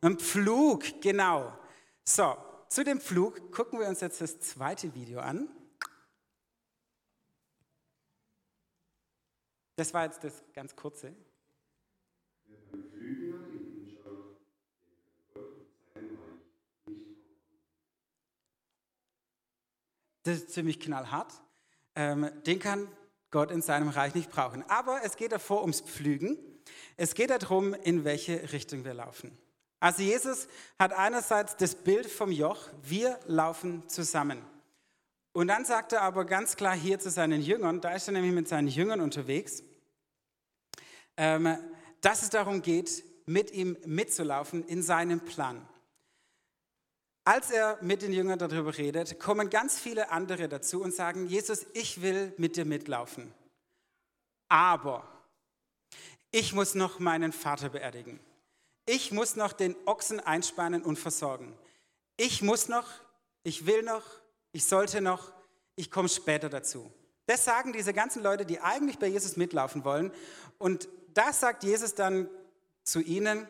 ein 0.00 0.18
Pflug, 0.18 1.00
genau. 1.00 1.58
So, 2.04 2.36
zu 2.68 2.84
dem 2.84 3.00
Pflug 3.00 3.52
gucken 3.52 3.80
wir 3.80 3.88
uns 3.88 4.00
jetzt 4.00 4.20
das 4.20 4.40
zweite 4.40 4.94
Video 4.94 5.20
an. 5.20 5.48
Das 9.76 9.94
war 9.94 10.04
jetzt 10.04 10.24
das 10.24 10.42
ganz 10.54 10.74
kurze. 10.74 11.14
Das 20.24 20.36
ist 20.36 20.50
ziemlich 20.50 20.78
knallhart. 20.78 21.32
Ähm, 21.94 22.30
den 22.44 22.58
kann 22.58 22.88
Gott 23.30 23.50
in 23.50 23.62
seinem 23.62 23.88
Reich 23.88 24.14
nicht 24.14 24.30
brauchen. 24.30 24.62
Aber 24.68 25.00
es 25.04 25.16
geht 25.16 25.32
davor 25.32 25.62
ums 25.62 25.80
Pflügen. 25.80 26.36
Es 26.96 27.14
geht 27.14 27.30
darum, 27.30 27.72
in 27.72 28.04
welche 28.04 28.52
Richtung 28.52 28.84
wir 28.84 28.94
laufen. 28.94 29.36
Also 29.80 30.02
Jesus 30.02 30.48
hat 30.78 30.92
einerseits 30.92 31.56
das 31.56 31.74
Bild 31.74 32.10
vom 32.10 32.32
Joch, 32.32 32.68
wir 32.82 33.18
laufen 33.26 33.88
zusammen. 33.88 34.44
Und 35.32 35.48
dann 35.48 35.64
sagt 35.64 35.92
er 35.92 36.02
aber 36.02 36.24
ganz 36.24 36.56
klar 36.56 36.74
hier 36.74 36.98
zu 36.98 37.10
seinen 37.10 37.40
Jüngern, 37.40 37.80
da 37.80 37.94
ist 37.94 38.08
er 38.08 38.12
nämlich 38.12 38.32
mit 38.32 38.48
seinen 38.48 38.68
Jüngern 38.68 39.00
unterwegs, 39.00 39.62
ähm, 41.16 41.56
dass 42.00 42.22
es 42.22 42.30
darum 42.30 42.62
geht, 42.62 43.04
mit 43.26 43.52
ihm 43.52 43.76
mitzulaufen 43.84 44.66
in 44.66 44.82
seinem 44.82 45.20
Plan. 45.20 45.68
Als 47.24 47.50
er 47.50 47.78
mit 47.82 48.02
den 48.02 48.12
Jüngern 48.12 48.38
darüber 48.38 48.76
redet, 48.76 49.20
kommen 49.20 49.50
ganz 49.50 49.78
viele 49.78 50.10
andere 50.10 50.48
dazu 50.48 50.82
und 50.82 50.94
sagen, 50.94 51.26
Jesus, 51.26 51.66
ich 51.74 52.00
will 52.00 52.32
mit 52.38 52.56
dir 52.56 52.64
mitlaufen. 52.64 53.34
Aber 54.48 55.06
ich 56.30 56.54
muss 56.54 56.74
noch 56.74 56.98
meinen 56.98 57.32
Vater 57.32 57.68
beerdigen. 57.68 58.18
Ich 58.90 59.12
muss 59.12 59.36
noch 59.36 59.52
den 59.52 59.76
Ochsen 59.84 60.18
einspannen 60.18 60.82
und 60.82 60.98
versorgen. 60.98 61.54
Ich 62.16 62.40
muss 62.40 62.68
noch, 62.68 62.88
ich 63.42 63.66
will 63.66 63.82
noch, 63.82 64.02
ich 64.52 64.64
sollte 64.64 65.02
noch, 65.02 65.30
ich 65.76 65.90
komme 65.90 66.08
später 66.08 66.48
dazu. 66.48 66.90
Das 67.26 67.44
sagen 67.44 67.74
diese 67.74 67.92
ganzen 67.92 68.22
Leute, 68.22 68.46
die 68.46 68.60
eigentlich 68.60 68.98
bei 68.98 69.08
Jesus 69.08 69.36
mitlaufen 69.36 69.84
wollen. 69.84 70.10
Und 70.56 70.88
das 71.12 71.40
sagt 71.40 71.64
Jesus 71.64 71.96
dann 71.96 72.30
zu 72.82 73.00
ihnen, 73.00 73.46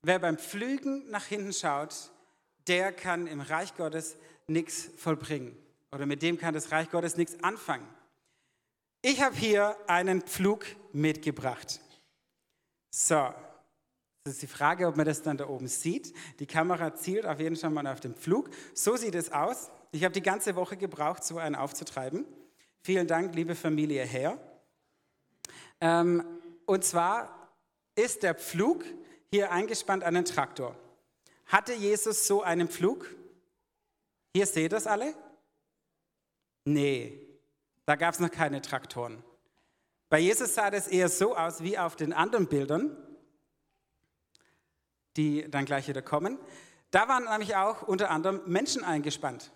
wer 0.00 0.18
beim 0.18 0.38
Pflügen 0.38 1.06
nach 1.10 1.26
hinten 1.26 1.52
schaut, 1.52 2.10
der 2.66 2.92
kann 2.94 3.26
im 3.26 3.42
Reich 3.42 3.76
Gottes 3.76 4.16
nichts 4.46 4.88
vollbringen. 4.96 5.54
Oder 5.90 6.06
mit 6.06 6.22
dem 6.22 6.38
kann 6.38 6.54
das 6.54 6.72
Reich 6.72 6.88
Gottes 6.90 7.18
nichts 7.18 7.44
anfangen. 7.44 7.86
Ich 9.02 9.20
habe 9.20 9.36
hier 9.36 9.76
einen 9.86 10.22
Pflug 10.22 10.64
mitgebracht. 10.94 11.78
So, 12.90 13.34
das 14.24 14.34
ist 14.34 14.42
die 14.42 14.46
Frage, 14.46 14.86
ob 14.86 14.96
man 14.96 15.04
das 15.04 15.22
dann 15.22 15.36
da 15.36 15.48
oben 15.48 15.66
sieht. 15.66 16.14
Die 16.38 16.46
Kamera 16.46 16.94
zielt 16.94 17.26
auf 17.26 17.40
jeden 17.40 17.56
Fall 17.56 17.70
mal 17.70 17.86
auf 17.88 17.98
den 17.98 18.14
Flug. 18.14 18.50
So 18.72 18.96
sieht 18.96 19.16
es 19.16 19.32
aus. 19.32 19.70
Ich 19.90 20.04
habe 20.04 20.12
die 20.12 20.22
ganze 20.22 20.54
Woche 20.54 20.76
gebraucht, 20.76 21.24
so 21.24 21.38
einen 21.38 21.56
aufzutreiben. 21.56 22.24
Vielen 22.82 23.08
Dank, 23.08 23.34
liebe 23.34 23.56
Familie 23.56 24.04
Herr. 24.04 24.38
Ähm, 25.80 26.24
und 26.66 26.84
zwar 26.84 27.52
ist 27.96 28.22
der 28.22 28.36
Pflug 28.36 28.84
hier 29.30 29.50
eingespannt 29.50 30.04
an 30.04 30.14
den 30.14 30.24
Traktor. 30.24 30.76
Hatte 31.46 31.74
Jesus 31.74 32.26
so 32.26 32.42
einen 32.42 32.68
Pflug? 32.68 33.08
Hier 34.34 34.46
seht 34.46 34.64
ihr 34.64 34.68
das 34.68 34.86
alle? 34.86 35.14
Nee, 36.64 37.20
da 37.86 37.96
gab 37.96 38.14
es 38.14 38.20
noch 38.20 38.30
keine 38.30 38.62
Traktoren. 38.62 39.22
Bei 40.08 40.20
Jesus 40.20 40.54
sah 40.54 40.70
das 40.70 40.86
eher 40.86 41.08
so 41.08 41.36
aus 41.36 41.62
wie 41.62 41.76
auf 41.76 41.96
den 41.96 42.12
anderen 42.12 42.46
Bildern 42.46 42.96
die 45.16 45.50
dann 45.50 45.64
gleich 45.64 45.88
wieder 45.88 46.02
kommen. 46.02 46.38
Da 46.90 47.08
waren 47.08 47.24
nämlich 47.24 47.56
auch 47.56 47.82
unter 47.82 48.10
anderem 48.10 48.40
Menschen 48.46 48.84
eingespannt. 48.84 49.50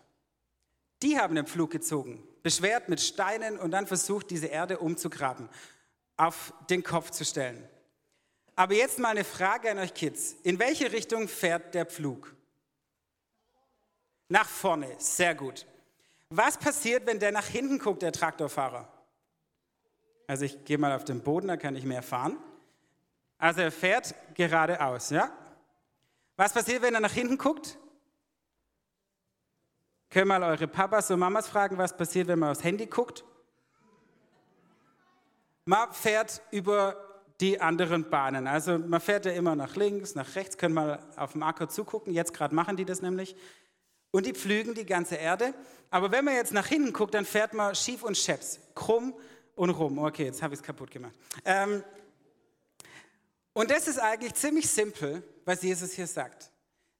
Die 1.03 1.19
haben 1.19 1.35
den 1.35 1.47
Pflug 1.47 1.71
gezogen, 1.71 2.27
beschwert 2.43 2.89
mit 2.89 3.01
Steinen 3.01 3.59
und 3.59 3.71
dann 3.71 3.87
versucht, 3.87 4.31
diese 4.31 4.47
Erde 4.47 4.79
umzugraben, 4.79 5.49
auf 6.17 6.55
den 6.71 6.83
Kopf 6.83 7.11
zu 7.11 7.25
stellen. 7.25 7.69
Aber 8.55 8.75
jetzt 8.75 8.99
mal 8.99 9.11
eine 9.11 9.25
Frage 9.25 9.71
an 9.71 9.79
euch 9.79 9.93
Kids. 9.93 10.33
In 10.43 10.59
welche 10.59 10.91
Richtung 10.93 11.29
fährt 11.29 11.75
der 11.75 11.85
Pflug? 11.85 12.35
Nach 14.29 14.49
vorne, 14.49 14.95
sehr 14.99 15.35
gut. 15.35 15.67
Was 16.31 16.57
passiert, 16.57 17.07
wenn 17.07 17.21
der 17.21 17.33
nach 17.33 17.47
hinten 17.47 17.79
guckt, 17.79 18.03
der 18.03 18.13
Traktorfahrer? 18.13 18.91
Also 20.27 20.45
ich 20.47 20.65
gehe 20.65 20.79
mal 20.79 20.97
auf 20.97 21.05
den 21.05 21.21
Boden, 21.21 21.49
da 21.49 21.57
kann 21.57 21.77
ich 21.77 21.85
mehr 21.85 22.03
fahren. 22.03 22.39
Also 23.39 23.61
er 23.61 23.71
fährt 23.71 24.15
geradeaus, 24.35 25.11
ja? 25.11 25.31
Was 26.37 26.53
passiert, 26.53 26.83
wenn 26.83 26.95
er 26.95 27.01
nach 27.01 27.13
hinten 27.13 27.39
guckt? 27.39 27.79
Können 30.11 30.29
mal 30.29 30.43
eure 30.43 30.69
Papas 30.69 31.11
und 31.11 31.19
Mamas 31.19 31.49
fragen, 31.49 31.79
was 31.79 31.97
passiert, 31.97 32.29
wenn 32.29 32.39
man 32.39 32.51
aufs 32.51 32.63
Handy 32.63 32.87
guckt? 32.87 33.25
Man 35.65 35.93
fährt 35.93 36.43
über 36.53 36.97
die 37.41 37.61
anderen 37.61 38.09
Bahnen. 38.09 38.47
Also 38.47 38.79
man 38.79 39.01
fährt 39.01 39.27
ja 39.27 39.33
immer 39.33 39.57
nach 39.57 39.77
links, 39.77 40.15
nach 40.15 40.37
rechts, 40.37 40.57
können 40.57 40.75
mal 40.75 41.01
auf 41.17 41.33
dem 41.33 41.43
Acker 41.43 41.69
zugucken. 41.69 42.13
Jetzt 42.13 42.33
gerade 42.33 42.55
machen 42.55 42.77
die 42.77 42.85
das 42.85 43.03
nämlich. 43.03 43.37
Und 44.11 44.27
die 44.27 44.33
pflügen 44.33 44.75
die 44.75 44.87
ganze 44.87 45.17
Erde. 45.17 45.53
Aber 45.91 46.13
wenn 46.13 46.25
man 46.25 46.35
jetzt 46.35 46.53
nach 46.53 46.67
hinten 46.67 46.93
guckt, 46.93 47.15
dann 47.15 47.25
fährt 47.25 47.53
man 47.53 47.75
schief 47.75 48.03
und 48.03 48.17
scheps, 48.17 48.61
krumm 48.75 49.15
und 49.55 49.71
rum. 49.71 49.99
Okay, 49.99 50.25
jetzt 50.25 50.43
habe 50.43 50.55
ich 50.55 50.61
es 50.61 50.67
kaputt 50.67 50.91
gemacht. 50.91 51.15
Ähm, 51.45 51.83
und 53.57 53.71
das 53.71 53.89
ist 53.89 53.99
eigentlich 53.99 54.35
ziemlich 54.35 54.69
simpel, 54.69 55.23
was 55.47 55.63
Jesus 55.63 55.93
hier 55.93 56.07
sagt. 56.07 56.51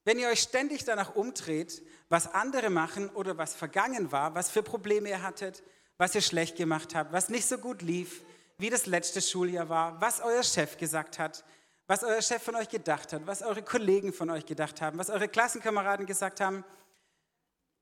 Wenn 0.05 0.17
ihr 0.17 0.27
euch 0.27 0.39
ständig 0.39 0.83
danach 0.83 1.15
umdreht, 1.15 1.83
was 2.09 2.33
andere 2.33 2.71
machen 2.71 3.09
oder 3.09 3.37
was 3.37 3.53
vergangen 3.53 4.11
war, 4.11 4.33
was 4.33 4.49
für 4.49 4.63
Probleme 4.63 5.07
ihr 5.09 5.21
hattet, 5.21 5.61
was 5.99 6.15
ihr 6.15 6.21
schlecht 6.21 6.55
gemacht 6.55 6.95
habt, 6.95 7.13
was 7.13 7.29
nicht 7.29 7.45
so 7.45 7.59
gut 7.59 7.83
lief, 7.83 8.23
wie 8.57 8.71
das 8.71 8.87
letzte 8.87 9.21
Schuljahr 9.21 9.69
war, 9.69 10.01
was 10.01 10.19
euer 10.19 10.41
Chef 10.41 10.77
gesagt 10.77 11.19
hat, 11.19 11.45
was 11.85 12.03
euer 12.03 12.23
Chef 12.23 12.41
von 12.41 12.55
euch 12.55 12.69
gedacht 12.69 13.13
hat, 13.13 13.27
was 13.27 13.43
eure 13.43 13.61
Kollegen 13.61 14.11
von 14.11 14.31
euch 14.31 14.47
gedacht 14.47 14.81
haben, 14.81 14.97
was 14.97 15.11
eure 15.11 15.27
Klassenkameraden 15.27 16.07
gesagt 16.07 16.41
haben, 16.41 16.65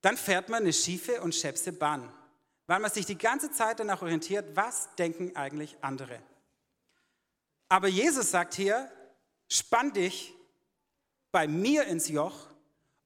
dann 0.02 0.18
fährt 0.18 0.50
man 0.50 0.64
eine 0.64 0.74
schiefe 0.74 1.22
und 1.22 1.34
schäpse 1.34 1.72
Bahn, 1.72 2.12
weil 2.68 2.82
man 2.82 2.92
sich 2.92 3.06
die 3.06 3.18
ganze 3.18 3.52
Zeit 3.52 3.80
danach 3.80 4.02
orientiert, 4.02 4.54
was 4.54 4.94
denken 4.98 5.34
eigentlich 5.38 5.78
andere. 5.80 6.20
Aber 7.70 7.88
Jesus 7.88 8.32
sagt 8.32 8.54
hier, 8.54 8.92
spann 9.50 9.94
dich 9.94 10.34
bei 11.32 11.48
mir 11.48 11.86
ins 11.86 12.08
Joch 12.08 12.48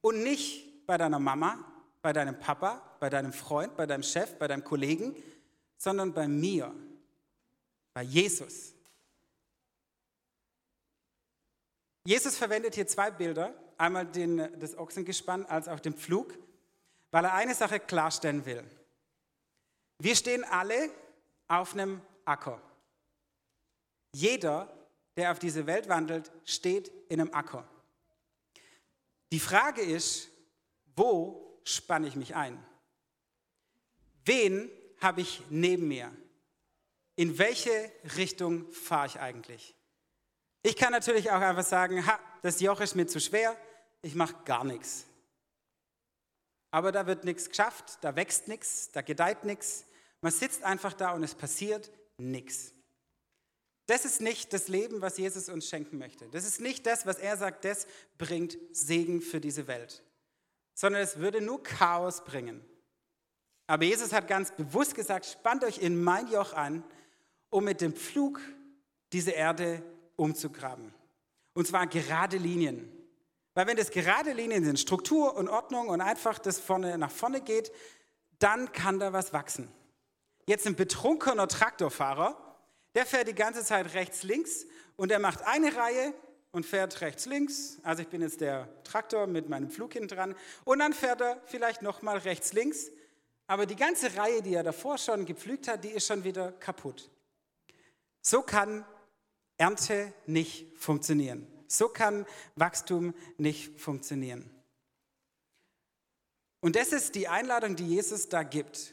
und 0.00 0.22
nicht 0.22 0.86
bei 0.86 0.96
deiner 0.98 1.18
Mama, 1.18 1.58
bei 2.02 2.12
deinem 2.12 2.38
Papa, 2.38 2.80
bei 3.00 3.10
deinem 3.10 3.32
Freund, 3.32 3.76
bei 3.76 3.86
deinem 3.86 4.02
Chef, 4.02 4.38
bei 4.38 4.48
deinem 4.48 4.64
Kollegen, 4.64 5.16
sondern 5.76 6.12
bei 6.12 6.28
mir, 6.28 6.74
bei 7.94 8.02
Jesus. 8.02 8.74
Jesus 12.04 12.36
verwendet 12.36 12.74
hier 12.74 12.86
zwei 12.86 13.10
Bilder, 13.10 13.54
einmal 13.78 14.06
den, 14.06 14.58
das 14.58 14.76
Ochsengespann 14.76 15.46
als 15.46 15.68
auch 15.68 15.80
den 15.80 15.94
Pflug 15.94 16.34
weil 17.10 17.24
er 17.24 17.34
eine 17.34 17.54
Sache 17.54 17.80
klarstellen 17.80 18.44
will. 18.46 18.64
Wir 19.98 20.16
stehen 20.16 20.44
alle 20.44 20.90
auf 21.48 21.74
einem 21.74 22.00
Acker. 22.24 22.60
Jeder, 24.12 24.72
der 25.16 25.32
auf 25.32 25.38
diese 25.38 25.66
Welt 25.66 25.88
wandelt, 25.88 26.30
steht 26.44 26.88
in 27.08 27.20
einem 27.20 27.34
Acker. 27.34 27.68
Die 29.32 29.40
Frage 29.40 29.82
ist, 29.82 30.28
wo 30.96 31.60
spanne 31.64 32.08
ich 32.08 32.16
mich 32.16 32.34
ein? 32.34 32.64
Wen 34.24 34.70
habe 35.00 35.20
ich 35.20 35.42
neben 35.50 35.88
mir? 35.88 36.14
In 37.16 37.38
welche 37.38 37.92
Richtung 38.16 38.70
fahre 38.72 39.06
ich 39.06 39.20
eigentlich? 39.20 39.74
Ich 40.62 40.76
kann 40.76 40.92
natürlich 40.92 41.30
auch 41.30 41.40
einfach 41.40 41.64
sagen, 41.64 42.06
ha, 42.06 42.18
das 42.42 42.60
Joch 42.60 42.80
ist 42.80 42.96
mir 42.96 43.06
zu 43.06 43.20
schwer, 43.20 43.56
ich 44.02 44.14
mache 44.14 44.34
gar 44.44 44.64
nichts 44.64 45.06
aber 46.70 46.92
da 46.92 47.06
wird 47.06 47.24
nichts 47.24 47.48
geschafft, 47.48 47.98
da 48.02 48.14
wächst 48.16 48.48
nichts, 48.48 48.90
da 48.92 49.02
gedeiht 49.02 49.44
nichts. 49.44 49.84
Man 50.20 50.32
sitzt 50.32 50.62
einfach 50.62 50.92
da 50.92 51.12
und 51.12 51.22
es 51.22 51.34
passiert 51.34 51.90
nichts. 52.18 52.72
Das 53.90 54.04
ist 54.04 54.20
nicht 54.20 54.52
das 54.52 54.68
Leben, 54.68 55.02
was 55.02 55.18
Jesus 55.18 55.48
uns 55.48 55.68
schenken 55.68 55.98
möchte. 55.98 56.28
Das 56.28 56.44
ist 56.44 56.60
nicht 56.60 56.86
das, 56.86 57.06
was 57.06 57.18
er 57.18 57.36
sagt, 57.36 57.64
das 57.64 57.88
bringt 58.18 58.56
Segen 58.70 59.20
für 59.20 59.40
diese 59.40 59.66
Welt, 59.66 60.04
sondern 60.74 61.02
es 61.02 61.18
würde 61.18 61.40
nur 61.40 61.60
Chaos 61.60 62.22
bringen. 62.22 62.64
Aber 63.66 63.82
Jesus 63.82 64.12
hat 64.12 64.28
ganz 64.28 64.52
bewusst 64.52 64.94
gesagt, 64.94 65.26
spannt 65.26 65.64
euch 65.64 65.78
in 65.78 66.00
mein 66.00 66.28
Joch 66.28 66.52
an, 66.52 66.84
um 67.48 67.64
mit 67.64 67.80
dem 67.80 67.92
Pflug 67.92 68.40
diese 69.12 69.32
Erde 69.32 69.82
umzugraben. 70.14 70.94
Und 71.54 71.66
zwar 71.66 71.88
gerade 71.88 72.36
Linien. 72.36 72.92
Weil 73.54 73.66
wenn 73.66 73.76
das 73.76 73.90
gerade 73.90 74.32
Linien 74.34 74.64
sind, 74.64 74.78
Struktur 74.78 75.34
und 75.34 75.48
Ordnung 75.48 75.88
und 75.88 76.00
einfach 76.00 76.38
das 76.38 76.60
vorne 76.60 76.96
nach 76.96 77.10
vorne 77.10 77.40
geht, 77.40 77.72
dann 78.38 78.70
kann 78.70 79.00
da 79.00 79.12
was 79.12 79.32
wachsen. 79.32 79.68
Jetzt 80.46 80.68
ein 80.68 80.76
betrunkener 80.76 81.48
Traktorfahrer, 81.48 82.49
der 82.94 83.06
fährt 83.06 83.28
die 83.28 83.34
ganze 83.34 83.64
Zeit 83.64 83.94
rechts, 83.94 84.22
links 84.22 84.66
und 84.96 85.10
er 85.12 85.18
macht 85.18 85.42
eine 85.46 85.74
Reihe 85.74 86.14
und 86.52 86.66
fährt 86.66 87.00
rechts, 87.00 87.26
links. 87.26 87.78
Also 87.82 88.02
ich 88.02 88.08
bin 88.08 88.22
jetzt 88.22 88.40
der 88.40 88.68
Traktor 88.84 89.26
mit 89.26 89.48
meinem 89.48 89.70
Flug 89.70 89.92
hinten 89.92 90.08
dran. 90.08 90.34
Und 90.64 90.80
dann 90.80 90.92
fährt 90.92 91.20
er 91.20 91.40
vielleicht 91.46 91.82
nochmal 91.82 92.18
rechts, 92.18 92.52
links. 92.52 92.90
Aber 93.46 93.66
die 93.66 93.76
ganze 93.76 94.16
Reihe, 94.16 94.42
die 94.42 94.54
er 94.54 94.62
davor 94.62 94.98
schon 94.98 95.26
gepflügt 95.26 95.68
hat, 95.68 95.84
die 95.84 95.90
ist 95.90 96.06
schon 96.06 96.24
wieder 96.24 96.52
kaputt. 96.52 97.10
So 98.20 98.42
kann 98.42 98.84
Ernte 99.56 100.12
nicht 100.26 100.76
funktionieren. 100.76 101.46
So 101.66 101.88
kann 101.88 102.26
Wachstum 102.56 103.14
nicht 103.38 103.80
funktionieren. 103.80 104.50
Und 106.60 106.76
das 106.76 106.92
ist 106.92 107.14
die 107.14 107.28
Einladung, 107.28 107.76
die 107.76 107.86
Jesus 107.86 108.28
da 108.28 108.42
gibt, 108.42 108.92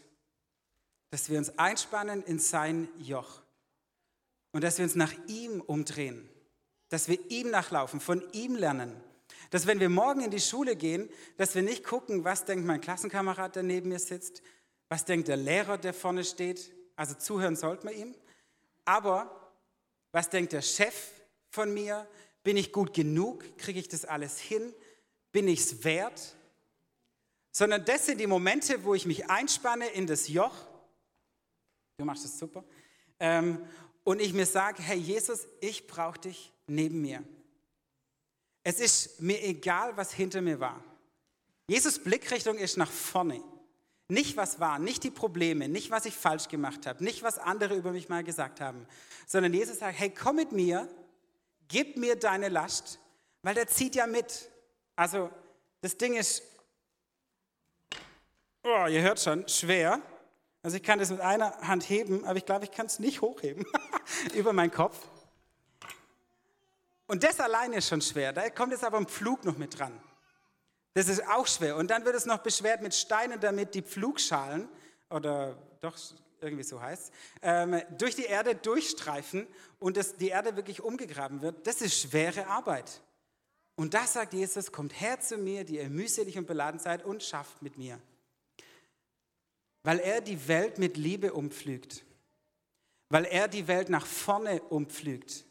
dass 1.09 1.29
wir 1.29 1.37
uns 1.37 1.57
einspannen 1.57 2.23
in 2.23 2.39
sein 2.39 2.87
Joch 2.97 3.41
und 4.57 4.63
dass 4.63 4.79
wir 4.79 4.85
uns 4.85 4.95
nach 4.95 5.13
ihm 5.27 5.61
umdrehen, 5.61 6.27
dass 6.89 7.07
wir 7.07 7.19
ihm 7.29 7.51
nachlaufen, 7.51 7.99
von 7.99 8.23
ihm 8.31 8.55
lernen. 8.55 8.91
Dass 9.51 9.67
wenn 9.67 9.79
wir 9.79 9.87
morgen 9.87 10.21
in 10.21 10.31
die 10.31 10.39
Schule 10.39 10.75
gehen, 10.75 11.11
dass 11.37 11.53
wir 11.53 11.61
nicht 11.61 11.83
gucken, 11.83 12.23
was 12.23 12.43
denkt 12.43 12.65
mein 12.65 12.81
Klassenkamerad, 12.81 13.55
der 13.55 13.61
neben 13.61 13.89
mir 13.89 13.99
sitzt, 13.99 14.41
was 14.89 15.05
denkt 15.05 15.27
der 15.27 15.37
Lehrer, 15.37 15.77
der 15.77 15.93
vorne 15.93 16.23
steht. 16.23 16.71
Also 16.95 17.13
zuhören 17.13 17.55
sollte 17.55 17.85
man 17.85 17.93
ihm. 17.93 18.15
Aber 18.83 19.53
was 20.11 20.31
denkt 20.31 20.53
der 20.53 20.63
Chef 20.63 21.11
von 21.51 21.71
mir? 21.71 22.07
Bin 22.41 22.57
ich 22.57 22.71
gut 22.71 22.95
genug? 22.95 23.43
Kriege 23.59 23.79
ich 23.79 23.89
das 23.89 24.05
alles 24.05 24.39
hin? 24.39 24.73
Bin 25.31 25.47
ich 25.47 25.59
es 25.59 25.83
wert? 25.83 26.35
Sondern 27.51 27.85
das 27.85 28.07
sind 28.07 28.19
die 28.19 28.25
Momente, 28.25 28.83
wo 28.83 28.95
ich 28.95 29.05
mich 29.05 29.29
einspanne 29.29 29.85
in 29.89 30.07
das 30.07 30.27
Joch. 30.27 30.55
Du 31.99 32.05
machst 32.05 32.23
das 32.23 32.39
super. 32.39 32.63
Ähm, 33.19 33.63
und 34.07 34.21
ich 34.21 34.33
mir 34.33 34.45
sage, 34.45 34.81
hey 34.81 34.97
Jesus, 34.97 35.47
ich 35.59 35.85
brauche 35.85 36.17
dich 36.17 36.53
neben 36.65 37.01
mir. 37.01 37.21
Es 38.63 38.79
ist 38.79 39.19
mir 39.19 39.43
egal, 39.43 39.97
was 39.97 40.13
hinter 40.13 40.39
mir 40.39 40.61
war. 40.61 40.81
Jesus 41.67 41.99
Blickrichtung 41.99 42.57
ist 42.57 42.77
nach 42.77 42.89
vorne. 42.89 43.43
Nicht 44.07 44.37
was 44.37 44.61
war, 44.61 44.79
nicht 44.79 45.03
die 45.03 45.11
Probleme, 45.11 45.67
nicht 45.67 45.91
was 45.91 46.05
ich 46.05 46.15
falsch 46.15 46.47
gemacht 46.47 46.85
habe, 46.85 47.03
nicht 47.03 47.21
was 47.21 47.37
andere 47.37 47.75
über 47.75 47.91
mich 47.91 48.07
mal 48.07 48.23
gesagt 48.23 48.61
haben, 48.61 48.87
sondern 49.25 49.53
Jesus 49.53 49.79
sagt, 49.79 49.99
hey, 49.99 50.09
komm 50.09 50.37
mit 50.37 50.53
mir 50.53 50.87
gib 51.67 51.97
mir 51.97 52.15
deine 52.15 52.47
Last, 52.47 52.99
weil 53.41 53.55
der 53.55 53.67
zieht 53.67 53.95
ja 53.95 54.07
mit. 54.07 54.49
Also 54.95 55.29
das 55.81 55.97
Ding 55.97 56.15
ist, 56.15 56.43
oh, 58.63 58.85
ihr 58.87 59.01
hört 59.01 59.19
schon, 59.19 59.45
schwer. 59.49 60.01
Also 60.67 60.75
ich 60.75 60.83
kann 60.83 60.99
das 60.99 61.11
mit 61.11 61.21
einer 61.21 61.57
Hand 61.61 61.87
heben, 61.87 62.25
aber 62.25 62.35
ich 62.35 62.45
glaube, 62.45 62.65
ich 62.65 62.71
kann 62.71 62.87
es 62.87 62.99
nicht 62.99 63.21
hochheben 63.21 63.65
über 64.33 64.51
meinen 64.51 64.69
Kopf. 64.69 64.97
Und 67.05 67.23
das 67.23 67.39
alleine 67.39 67.77
ist 67.77 67.87
schon 67.87 68.01
schwer. 68.01 68.33
Da 68.33 68.49
kommt 68.49 68.73
jetzt 68.73 68.83
aber 68.83 68.97
ein 68.97 69.05
Pflug 69.05 69.45
noch 69.45 69.57
mit 69.57 69.79
dran. 69.79 69.97
Das 70.93 71.07
ist 71.07 71.25
auch 71.25 71.47
schwer. 71.47 71.77
Und 71.77 71.89
dann 71.89 72.03
wird 72.03 72.15
es 72.17 72.25
noch 72.25 72.39
beschwert 72.39 72.81
mit 72.81 72.93
Steinen, 72.93 73.39
damit 73.39 73.75
die 73.75 73.81
Pflugschalen, 73.81 74.67
oder 75.09 75.57
doch 75.79 75.97
irgendwie 76.41 76.63
so 76.63 76.81
heißt, 76.81 77.13
ähm, 77.43 77.81
durch 77.97 78.17
die 78.17 78.25
Erde 78.25 78.53
durchstreifen 78.53 79.47
und 79.79 79.95
dass 79.95 80.17
die 80.17 80.27
Erde 80.27 80.57
wirklich 80.57 80.81
umgegraben 80.81 81.41
wird, 81.41 81.65
das 81.65 81.79
ist 81.79 81.97
schwere 81.97 82.47
Arbeit. 82.47 83.01
Und 83.77 83.93
da 83.93 84.05
sagt 84.05 84.33
Jesus, 84.33 84.73
kommt 84.73 84.99
her 84.99 85.21
zu 85.21 85.37
mir, 85.37 85.63
die 85.63 85.77
ihr 85.77 85.89
mühselig 85.89 86.37
und 86.37 86.45
beladen 86.45 86.81
seid 86.81 87.05
und 87.05 87.23
schafft 87.23 87.61
mit 87.61 87.77
mir. 87.77 88.01
Weil 89.87 90.01
er 90.01 90.19
die 90.19 90.49
Welt 90.49 90.79
mit 90.79 90.97
Liebe 90.97 91.31
umpflügt. 91.31 92.03
Weil 93.07 93.23
er 93.23 93.47
die 93.47 93.69
Welt 93.69 93.87
nach 93.87 94.05
vorne 94.05 94.61
umpflügt. 94.63 95.45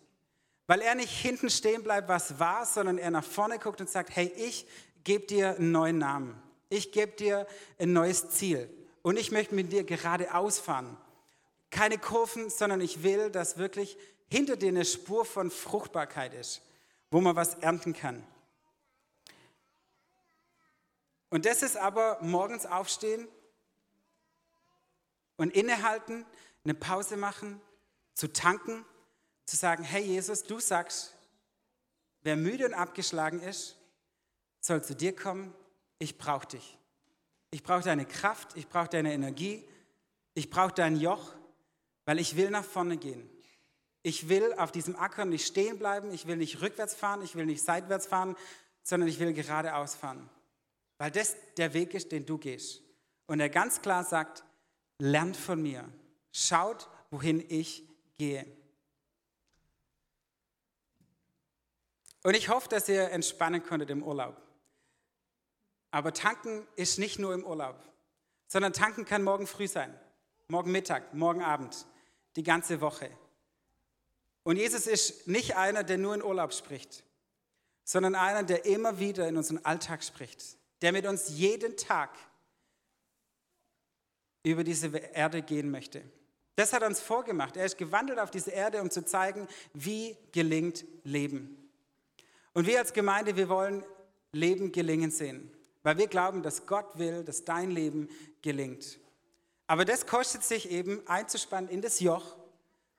Weil 0.66 0.82
er 0.82 0.94
nicht 0.94 1.08
hinten 1.08 1.48
stehen 1.48 1.82
bleibt, 1.82 2.06
was 2.08 2.38
war, 2.38 2.66
sondern 2.66 2.98
er 2.98 3.10
nach 3.10 3.24
vorne 3.24 3.58
guckt 3.58 3.80
und 3.80 3.88
sagt, 3.88 4.14
hey, 4.14 4.30
ich 4.36 4.66
gebe 5.04 5.24
dir 5.24 5.56
einen 5.56 5.72
neuen 5.72 5.96
Namen. 5.96 6.38
Ich 6.68 6.92
gebe 6.92 7.12
dir 7.12 7.46
ein 7.78 7.94
neues 7.94 8.28
Ziel. 8.28 8.68
Und 9.00 9.18
ich 9.18 9.32
möchte 9.32 9.54
mit 9.54 9.72
dir 9.72 9.84
geradeaus 9.84 10.58
fahren. 10.58 10.98
Keine 11.70 11.96
Kurven, 11.96 12.50
sondern 12.50 12.82
ich 12.82 13.02
will, 13.02 13.30
dass 13.30 13.56
wirklich 13.56 13.96
hinter 14.28 14.56
dir 14.56 14.68
eine 14.68 14.84
Spur 14.84 15.24
von 15.24 15.50
Fruchtbarkeit 15.50 16.34
ist, 16.34 16.60
wo 17.10 17.22
man 17.22 17.36
was 17.36 17.54
ernten 17.54 17.94
kann. 17.94 18.22
Und 21.30 21.46
das 21.46 21.62
ist 21.62 21.78
aber 21.78 22.18
morgens 22.20 22.66
aufstehen 22.66 23.26
und 25.36 25.50
innehalten, 25.54 26.24
eine 26.64 26.74
Pause 26.74 27.16
machen, 27.16 27.60
zu 28.14 28.32
tanken, 28.32 28.84
zu 29.44 29.56
sagen, 29.56 29.84
hey 29.84 30.02
Jesus, 30.02 30.42
du 30.42 30.58
sagst, 30.58 31.14
wer 32.22 32.36
müde 32.36 32.66
und 32.66 32.74
abgeschlagen 32.74 33.40
ist, 33.40 33.76
soll 34.60 34.82
zu 34.82 34.96
dir 34.96 35.14
kommen, 35.14 35.54
ich 35.98 36.18
brauche 36.18 36.46
dich. 36.46 36.78
Ich 37.50 37.62
brauche 37.62 37.82
deine 37.82 38.04
Kraft, 38.04 38.56
ich 38.56 38.68
brauche 38.68 38.88
deine 38.88 39.12
Energie, 39.12 39.66
ich 40.34 40.50
brauche 40.50 40.72
dein 40.72 40.96
Joch, 40.96 41.32
weil 42.04 42.18
ich 42.18 42.36
will 42.36 42.50
nach 42.50 42.64
vorne 42.64 42.96
gehen. 42.96 43.30
Ich 44.02 44.28
will 44.28 44.54
auf 44.54 44.72
diesem 44.72 44.96
Acker 44.96 45.24
nicht 45.24 45.46
stehen 45.46 45.78
bleiben, 45.78 46.12
ich 46.12 46.26
will 46.26 46.36
nicht 46.36 46.60
rückwärts 46.60 46.94
fahren, 46.94 47.22
ich 47.22 47.34
will 47.34 47.46
nicht 47.46 47.62
seitwärts 47.62 48.06
fahren, 48.06 48.36
sondern 48.82 49.08
ich 49.08 49.18
will 49.18 49.32
geradeaus 49.32 49.94
fahren. 49.94 50.28
Weil 50.98 51.10
das 51.10 51.36
der 51.56 51.74
Weg 51.74 51.94
ist, 51.94 52.12
den 52.12 52.24
du 52.24 52.38
gehst. 52.38 52.82
Und 53.26 53.40
er 53.40 53.48
ganz 53.48 53.82
klar 53.82 54.04
sagt, 54.04 54.44
lernt 54.98 55.36
von 55.36 55.62
mir, 55.62 55.88
schaut, 56.32 56.88
wohin 57.10 57.44
ich 57.48 57.84
gehe. 58.18 58.46
Und 62.22 62.34
ich 62.34 62.48
hoffe, 62.48 62.68
dass 62.68 62.88
ihr 62.88 63.10
entspannen 63.10 63.62
konntet 63.62 63.90
im 63.90 64.02
Urlaub. 64.02 64.40
Aber 65.90 66.12
tanken 66.12 66.66
ist 66.76 66.98
nicht 66.98 67.18
nur 67.18 67.32
im 67.32 67.44
Urlaub, 67.44 67.80
sondern 68.48 68.72
tanken 68.72 69.04
kann 69.04 69.22
morgen 69.22 69.46
früh 69.46 69.68
sein, 69.68 69.98
morgen 70.48 70.72
Mittag, 70.72 71.14
morgen 71.14 71.42
Abend, 71.42 71.86
die 72.34 72.42
ganze 72.42 72.80
Woche. 72.80 73.10
Und 74.42 74.56
Jesus 74.56 74.86
ist 74.86 75.26
nicht 75.26 75.56
einer, 75.56 75.84
der 75.84 75.98
nur 75.98 76.14
in 76.14 76.22
Urlaub 76.22 76.52
spricht, 76.52 77.04
sondern 77.84 78.14
einer, 78.14 78.42
der 78.42 78.64
immer 78.64 78.98
wieder 78.98 79.28
in 79.28 79.36
unseren 79.36 79.64
Alltag 79.64 80.02
spricht, 80.02 80.58
der 80.82 80.92
mit 80.92 81.06
uns 81.06 81.28
jeden 81.30 81.76
Tag 81.76 82.10
über 84.50 84.64
diese 84.64 84.88
Erde 84.88 85.42
gehen 85.42 85.70
möchte. 85.70 86.02
Das 86.54 86.72
hat 86.72 86.82
er 86.82 86.88
uns 86.88 87.00
vorgemacht. 87.00 87.56
Er 87.56 87.66
ist 87.66 87.76
gewandelt 87.76 88.18
auf 88.18 88.30
diese 88.30 88.50
Erde, 88.50 88.80
um 88.80 88.90
zu 88.90 89.04
zeigen, 89.04 89.48
wie 89.74 90.16
gelingt 90.32 90.84
Leben. 91.04 91.70
Und 92.54 92.66
wir 92.66 92.78
als 92.78 92.92
Gemeinde, 92.92 93.36
wir 93.36 93.48
wollen 93.48 93.84
Leben 94.32 94.72
gelingen 94.72 95.10
sehen, 95.10 95.50
weil 95.82 95.98
wir 95.98 96.06
glauben, 96.06 96.42
dass 96.42 96.66
Gott 96.66 96.96
will, 96.96 97.24
dass 97.24 97.44
dein 97.44 97.70
Leben 97.70 98.08
gelingt. 98.40 98.98
Aber 99.66 99.84
das 99.84 100.06
kostet 100.06 100.44
sich 100.44 100.70
eben 100.70 101.06
einzuspannen 101.06 101.68
in 101.68 101.82
das 101.82 102.00
Joch 102.00 102.36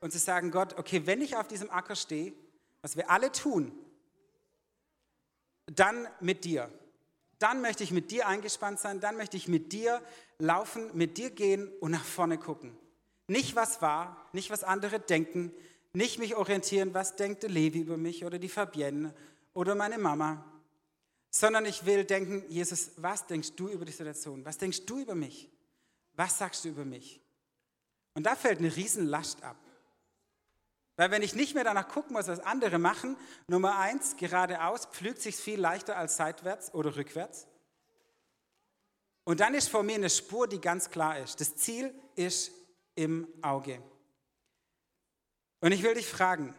und 0.02 0.12
zu 0.12 0.20
sagen, 0.20 0.52
Gott, 0.52 0.78
okay, 0.78 1.04
wenn 1.06 1.22
ich 1.22 1.38
auf 1.38 1.48
diesem 1.48 1.72
Acker 1.72 1.96
stehe, 1.96 2.34
was 2.82 2.98
wir 2.98 3.10
alle 3.10 3.32
tun, 3.32 3.72
dann 5.66 6.08
mit 6.20 6.46
dir 6.46 6.70
dann 7.40 7.62
möchte 7.62 7.84
ich 7.84 7.92
mit 7.92 8.12
dir 8.12 8.28
eingespannt 8.28 8.80
sein, 8.80 9.00
dann 9.00 9.16
möchte 9.16 9.38
ich 9.38 9.48
mit 9.48 9.72
dir 9.72 10.02
laufen, 10.40 10.90
mit 10.94 11.18
dir 11.18 11.30
gehen 11.32 11.72
und 11.80 11.92
nach 11.92 12.04
vorne 12.04 12.38
gucken. 12.38 12.78
Nicht 13.28 13.56
was 13.56 13.82
war, 13.82 14.28
nicht 14.34 14.50
was 14.50 14.64
andere 14.64 15.00
denken, 15.00 15.52
nicht 15.94 16.20
mich 16.20 16.36
orientieren, 16.36 16.94
was 16.94 17.16
denkt 17.16 17.44
Levi 17.44 17.80
über 17.80 17.98
mich 17.98 18.24
oder 18.24 18.40
die 18.40 18.50
Fabienne 18.50 19.14
oder 19.54 19.76
meine 19.76 19.98
Mama, 19.98 20.46
sondern 21.30 21.66
ich 21.66 21.86
will 21.86 22.06
denken, 22.06 22.44
Jesus, 22.48 22.92
was 22.98 23.26
denkst 23.26 23.54
du 23.56 23.68
über 23.70 23.86
die 23.86 23.92
Situation? 23.92 24.46
Was 24.46 24.58
denkst 24.58 24.86
du 24.86 25.00
über 25.00 25.16
mich? 25.16 25.50
Was 26.14 26.38
sagst 26.38 26.66
du 26.66 26.70
über 26.70 26.86
mich? 26.86 27.22
Und 28.14 28.24
da 28.24 28.36
fällt 28.36 28.60
eine 28.60 28.76
Riesenlast 28.76 29.44
ab. 29.44 29.58
Weil 30.96 31.12
wenn 31.12 31.22
ich 31.22 31.36
nicht 31.36 31.54
mehr 31.54 31.64
danach 31.64 31.88
gucken 31.88 32.14
muss, 32.14 32.28
was 32.28 32.40
andere 32.40 32.80
machen, 32.80 33.18
Nummer 33.48 33.78
eins, 33.78 34.16
geradeaus 34.18 34.88
pflügt 34.88 35.22
sich 35.22 35.36
viel 35.36 35.60
leichter 35.60 35.96
als 35.96 36.18
seitwärts 36.18 36.74
oder 36.74 36.96
rückwärts. 36.96 37.46
Und 39.28 39.42
dann 39.42 39.56
ist 39.56 39.68
vor 39.68 39.84
mir 39.84 39.96
eine 39.96 40.10
Spur, 40.10 40.48
die 40.48 40.62
ganz 40.62 40.90
klar 40.90 41.20
ist. 41.20 41.42
Das 41.42 41.54
Ziel 41.58 41.94
ist 42.16 42.50
im 42.96 43.28
Auge. 43.42 43.84
Und 45.60 45.74
ich 45.74 45.84
will 45.84 45.96
dich 45.96 46.08
fragen, 46.08 46.56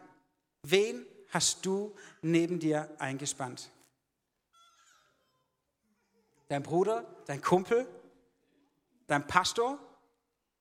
wen 0.61 1.03
hast 1.29 1.65
du 1.65 1.95
neben 2.21 2.59
dir 2.59 2.95
eingespannt? 2.99 3.71
Dein 6.47 6.61
Bruder, 6.61 7.07
dein 7.25 7.41
Kumpel, 7.41 7.87
dein 9.07 9.25
Pastor, 9.25 9.79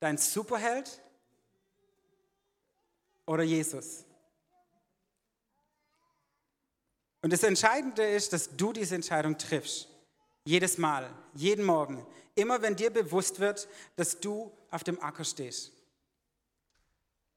dein 0.01 0.16
Superheld, 0.16 1.03
oder 3.27 3.42
Jesus? 3.42 4.07
Und 7.21 7.35
das 7.35 7.42
Entscheidende 7.42 8.07
ist, 8.07 8.33
dass 8.33 8.57
du 8.57 8.73
diese 8.73 8.94
Entscheidung 8.94 9.37
triffst. 9.37 9.90
Jedes 10.48 10.78
Mal, 10.78 11.14
jeden 11.34 11.62
Morgen. 11.62 12.06
Immer 12.34 12.62
wenn 12.62 12.74
dir 12.74 12.88
bewusst 12.88 13.38
wird, 13.38 13.68
dass 13.96 14.18
du 14.18 14.50
auf 14.70 14.82
dem 14.82 14.98
Acker 14.98 15.24
stehst. 15.24 15.72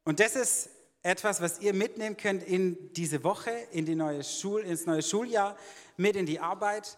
Und 0.06 0.22
das 0.22 0.38
ist 0.38 0.70
etwas, 1.02 1.42
was 1.42 1.60
ihr 1.60 1.74
mitnehmen 1.74 2.16
könnt 2.16 2.42
in 2.42 2.94
diese 2.94 3.26
Woche, 3.26 3.52
in 3.74 3.86
die 3.86 3.96
neue 3.96 4.24
Schul, 4.24 4.62
ins 4.62 4.86
neue 4.86 5.02
Schuljahr, 5.02 5.58
mit 5.98 6.16
in 6.16 6.26
die 6.26 6.40
Arbeit. 6.40 6.98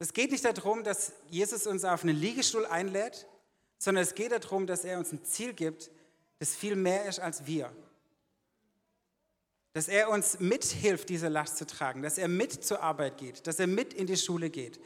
Es 0.00 0.12
geht 0.12 0.32
nicht 0.32 0.44
darum, 0.44 0.82
dass 0.82 1.12
Jesus 1.30 1.68
uns 1.68 1.84
auf 1.84 2.02
einen 2.02 2.16
Liegestuhl 2.16 2.66
einlädt, 2.66 3.28
sondern 3.78 4.02
es 4.02 4.16
geht 4.16 4.32
darum, 4.32 4.66
dass 4.66 4.84
er 4.84 4.98
uns 4.98 5.12
ein 5.12 5.22
Ziel 5.22 5.52
gibt, 5.52 5.88
das 6.40 6.56
viel 6.56 6.74
mehr 6.74 7.04
ist 7.06 7.20
als 7.20 7.46
wir 7.46 7.70
dass 9.72 9.88
er 9.88 10.08
uns 10.08 10.38
mithilft, 10.38 11.08
diese 11.08 11.26
Last 11.26 11.56
zu 11.56 11.66
tragen, 11.66 12.00
dass 12.00 12.16
er 12.16 12.28
mit 12.28 12.64
zur 12.64 12.80
Arbeit 12.80 13.18
geht, 13.18 13.44
dass 13.48 13.58
er 13.58 13.66
mit 13.66 13.92
in 13.92 14.06
die 14.06 14.16
Schule 14.16 14.48
geht 14.48 14.78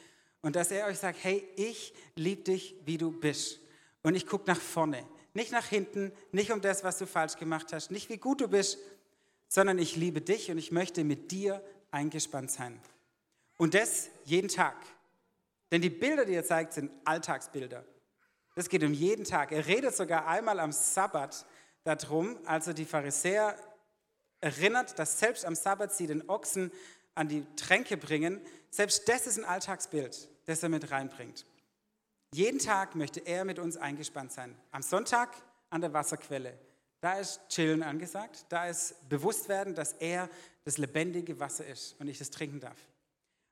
und 0.42 0.57
dass 0.57 0.70
er 0.70 0.87
euch 0.87 0.98
sagt, 0.98 1.18
hey, 1.22 1.46
ich 1.57 1.92
liebe 2.14 2.42
dich, 2.42 2.77
wie 2.85 2.98
du 2.98 3.11
bist 3.11 3.61
und 4.03 4.14
ich 4.14 4.27
gucke 4.27 4.46
nach 4.46 4.61
vorne, 4.61 5.07
nicht 5.35 5.53
nach 5.53 5.66
hinten, 5.66 6.12
nicht 6.33 6.53
um 6.53 6.61
das, 6.61 6.85
was 6.85 6.98
du 6.98 7.07
falsch 7.07 7.37
gemacht 7.37 7.72
hast, 7.72 7.90
nicht 7.90 8.09
wie 8.09 8.18
gut 8.18 8.40
du 8.40 8.48
bist, 8.48 8.79
sondern 9.48 9.79
ich 9.79 9.96
liebe 9.96 10.20
dich 10.20 10.51
und 10.51 10.59
ich 10.59 10.72
möchte 10.72 11.05
mit 11.05 11.31
dir 11.31 11.62
eingespannt 11.90 12.51
sein. 12.51 12.81
Und 13.57 13.74
das 13.74 14.09
jeden 14.24 14.48
Tag. 14.48 14.77
Denn 15.70 15.83
die 15.83 15.90
Bilder, 15.90 16.24
die 16.24 16.35
er 16.35 16.44
zeigt, 16.44 16.74
sind 16.74 16.90
Alltagsbilder. 17.05 17.85
Das 18.55 18.68
geht 18.68 18.83
um 18.83 18.92
jeden 18.92 19.24
Tag. 19.24 19.53
Er 19.53 19.66
redet 19.66 19.94
sogar 19.94 20.27
einmal 20.27 20.59
am 20.61 20.72
Sabbat 20.72 21.46
darum, 21.85 22.38
als 22.44 22.66
er 22.66 22.74
die 22.74 22.85
Pharisäer 22.85 23.57
erinnert, 24.40 24.98
dass 24.98 25.18
selbst 25.18 25.44
am 25.44 25.55
Sabbat 25.55 25.94
sie 25.94 26.07
den 26.07 26.29
Ochsen 26.29 26.72
an 27.14 27.29
die 27.29 27.44
Tränke 27.57 27.96
bringen. 27.96 28.40
Selbst 28.70 29.09
das 29.09 29.26
ist 29.26 29.38
ein 29.38 29.44
Alltagsbild, 29.44 30.28
das 30.46 30.62
er 30.62 30.68
mit 30.68 30.90
reinbringt. 30.90 31.46
Jeden 32.33 32.59
Tag 32.59 32.94
möchte 32.94 33.20
er 33.20 33.44
mit 33.44 33.59
uns 33.59 33.76
eingespannt 33.76 34.33
sein. 34.33 34.54
Am 34.70 34.83
Sonntag 34.83 35.31
an 35.70 35.81
der 35.81 35.92
Wasserquelle. 35.92 36.59
Da 37.00 37.18
ist 37.18 37.40
Chillen 37.48 37.83
angesagt. 37.83 38.46
Da 38.48 38.66
ist 38.66 39.09
Bewusstwerden, 39.09 39.74
dass 39.74 39.92
er 39.94 40.28
das 40.64 40.78
lebendige 40.78 41.38
Wasser 41.40 41.66
ist 41.66 41.98
und 42.00 42.09
ich 42.09 42.18
das 42.18 42.31
trinken 42.31 42.61
darf. 42.61 42.78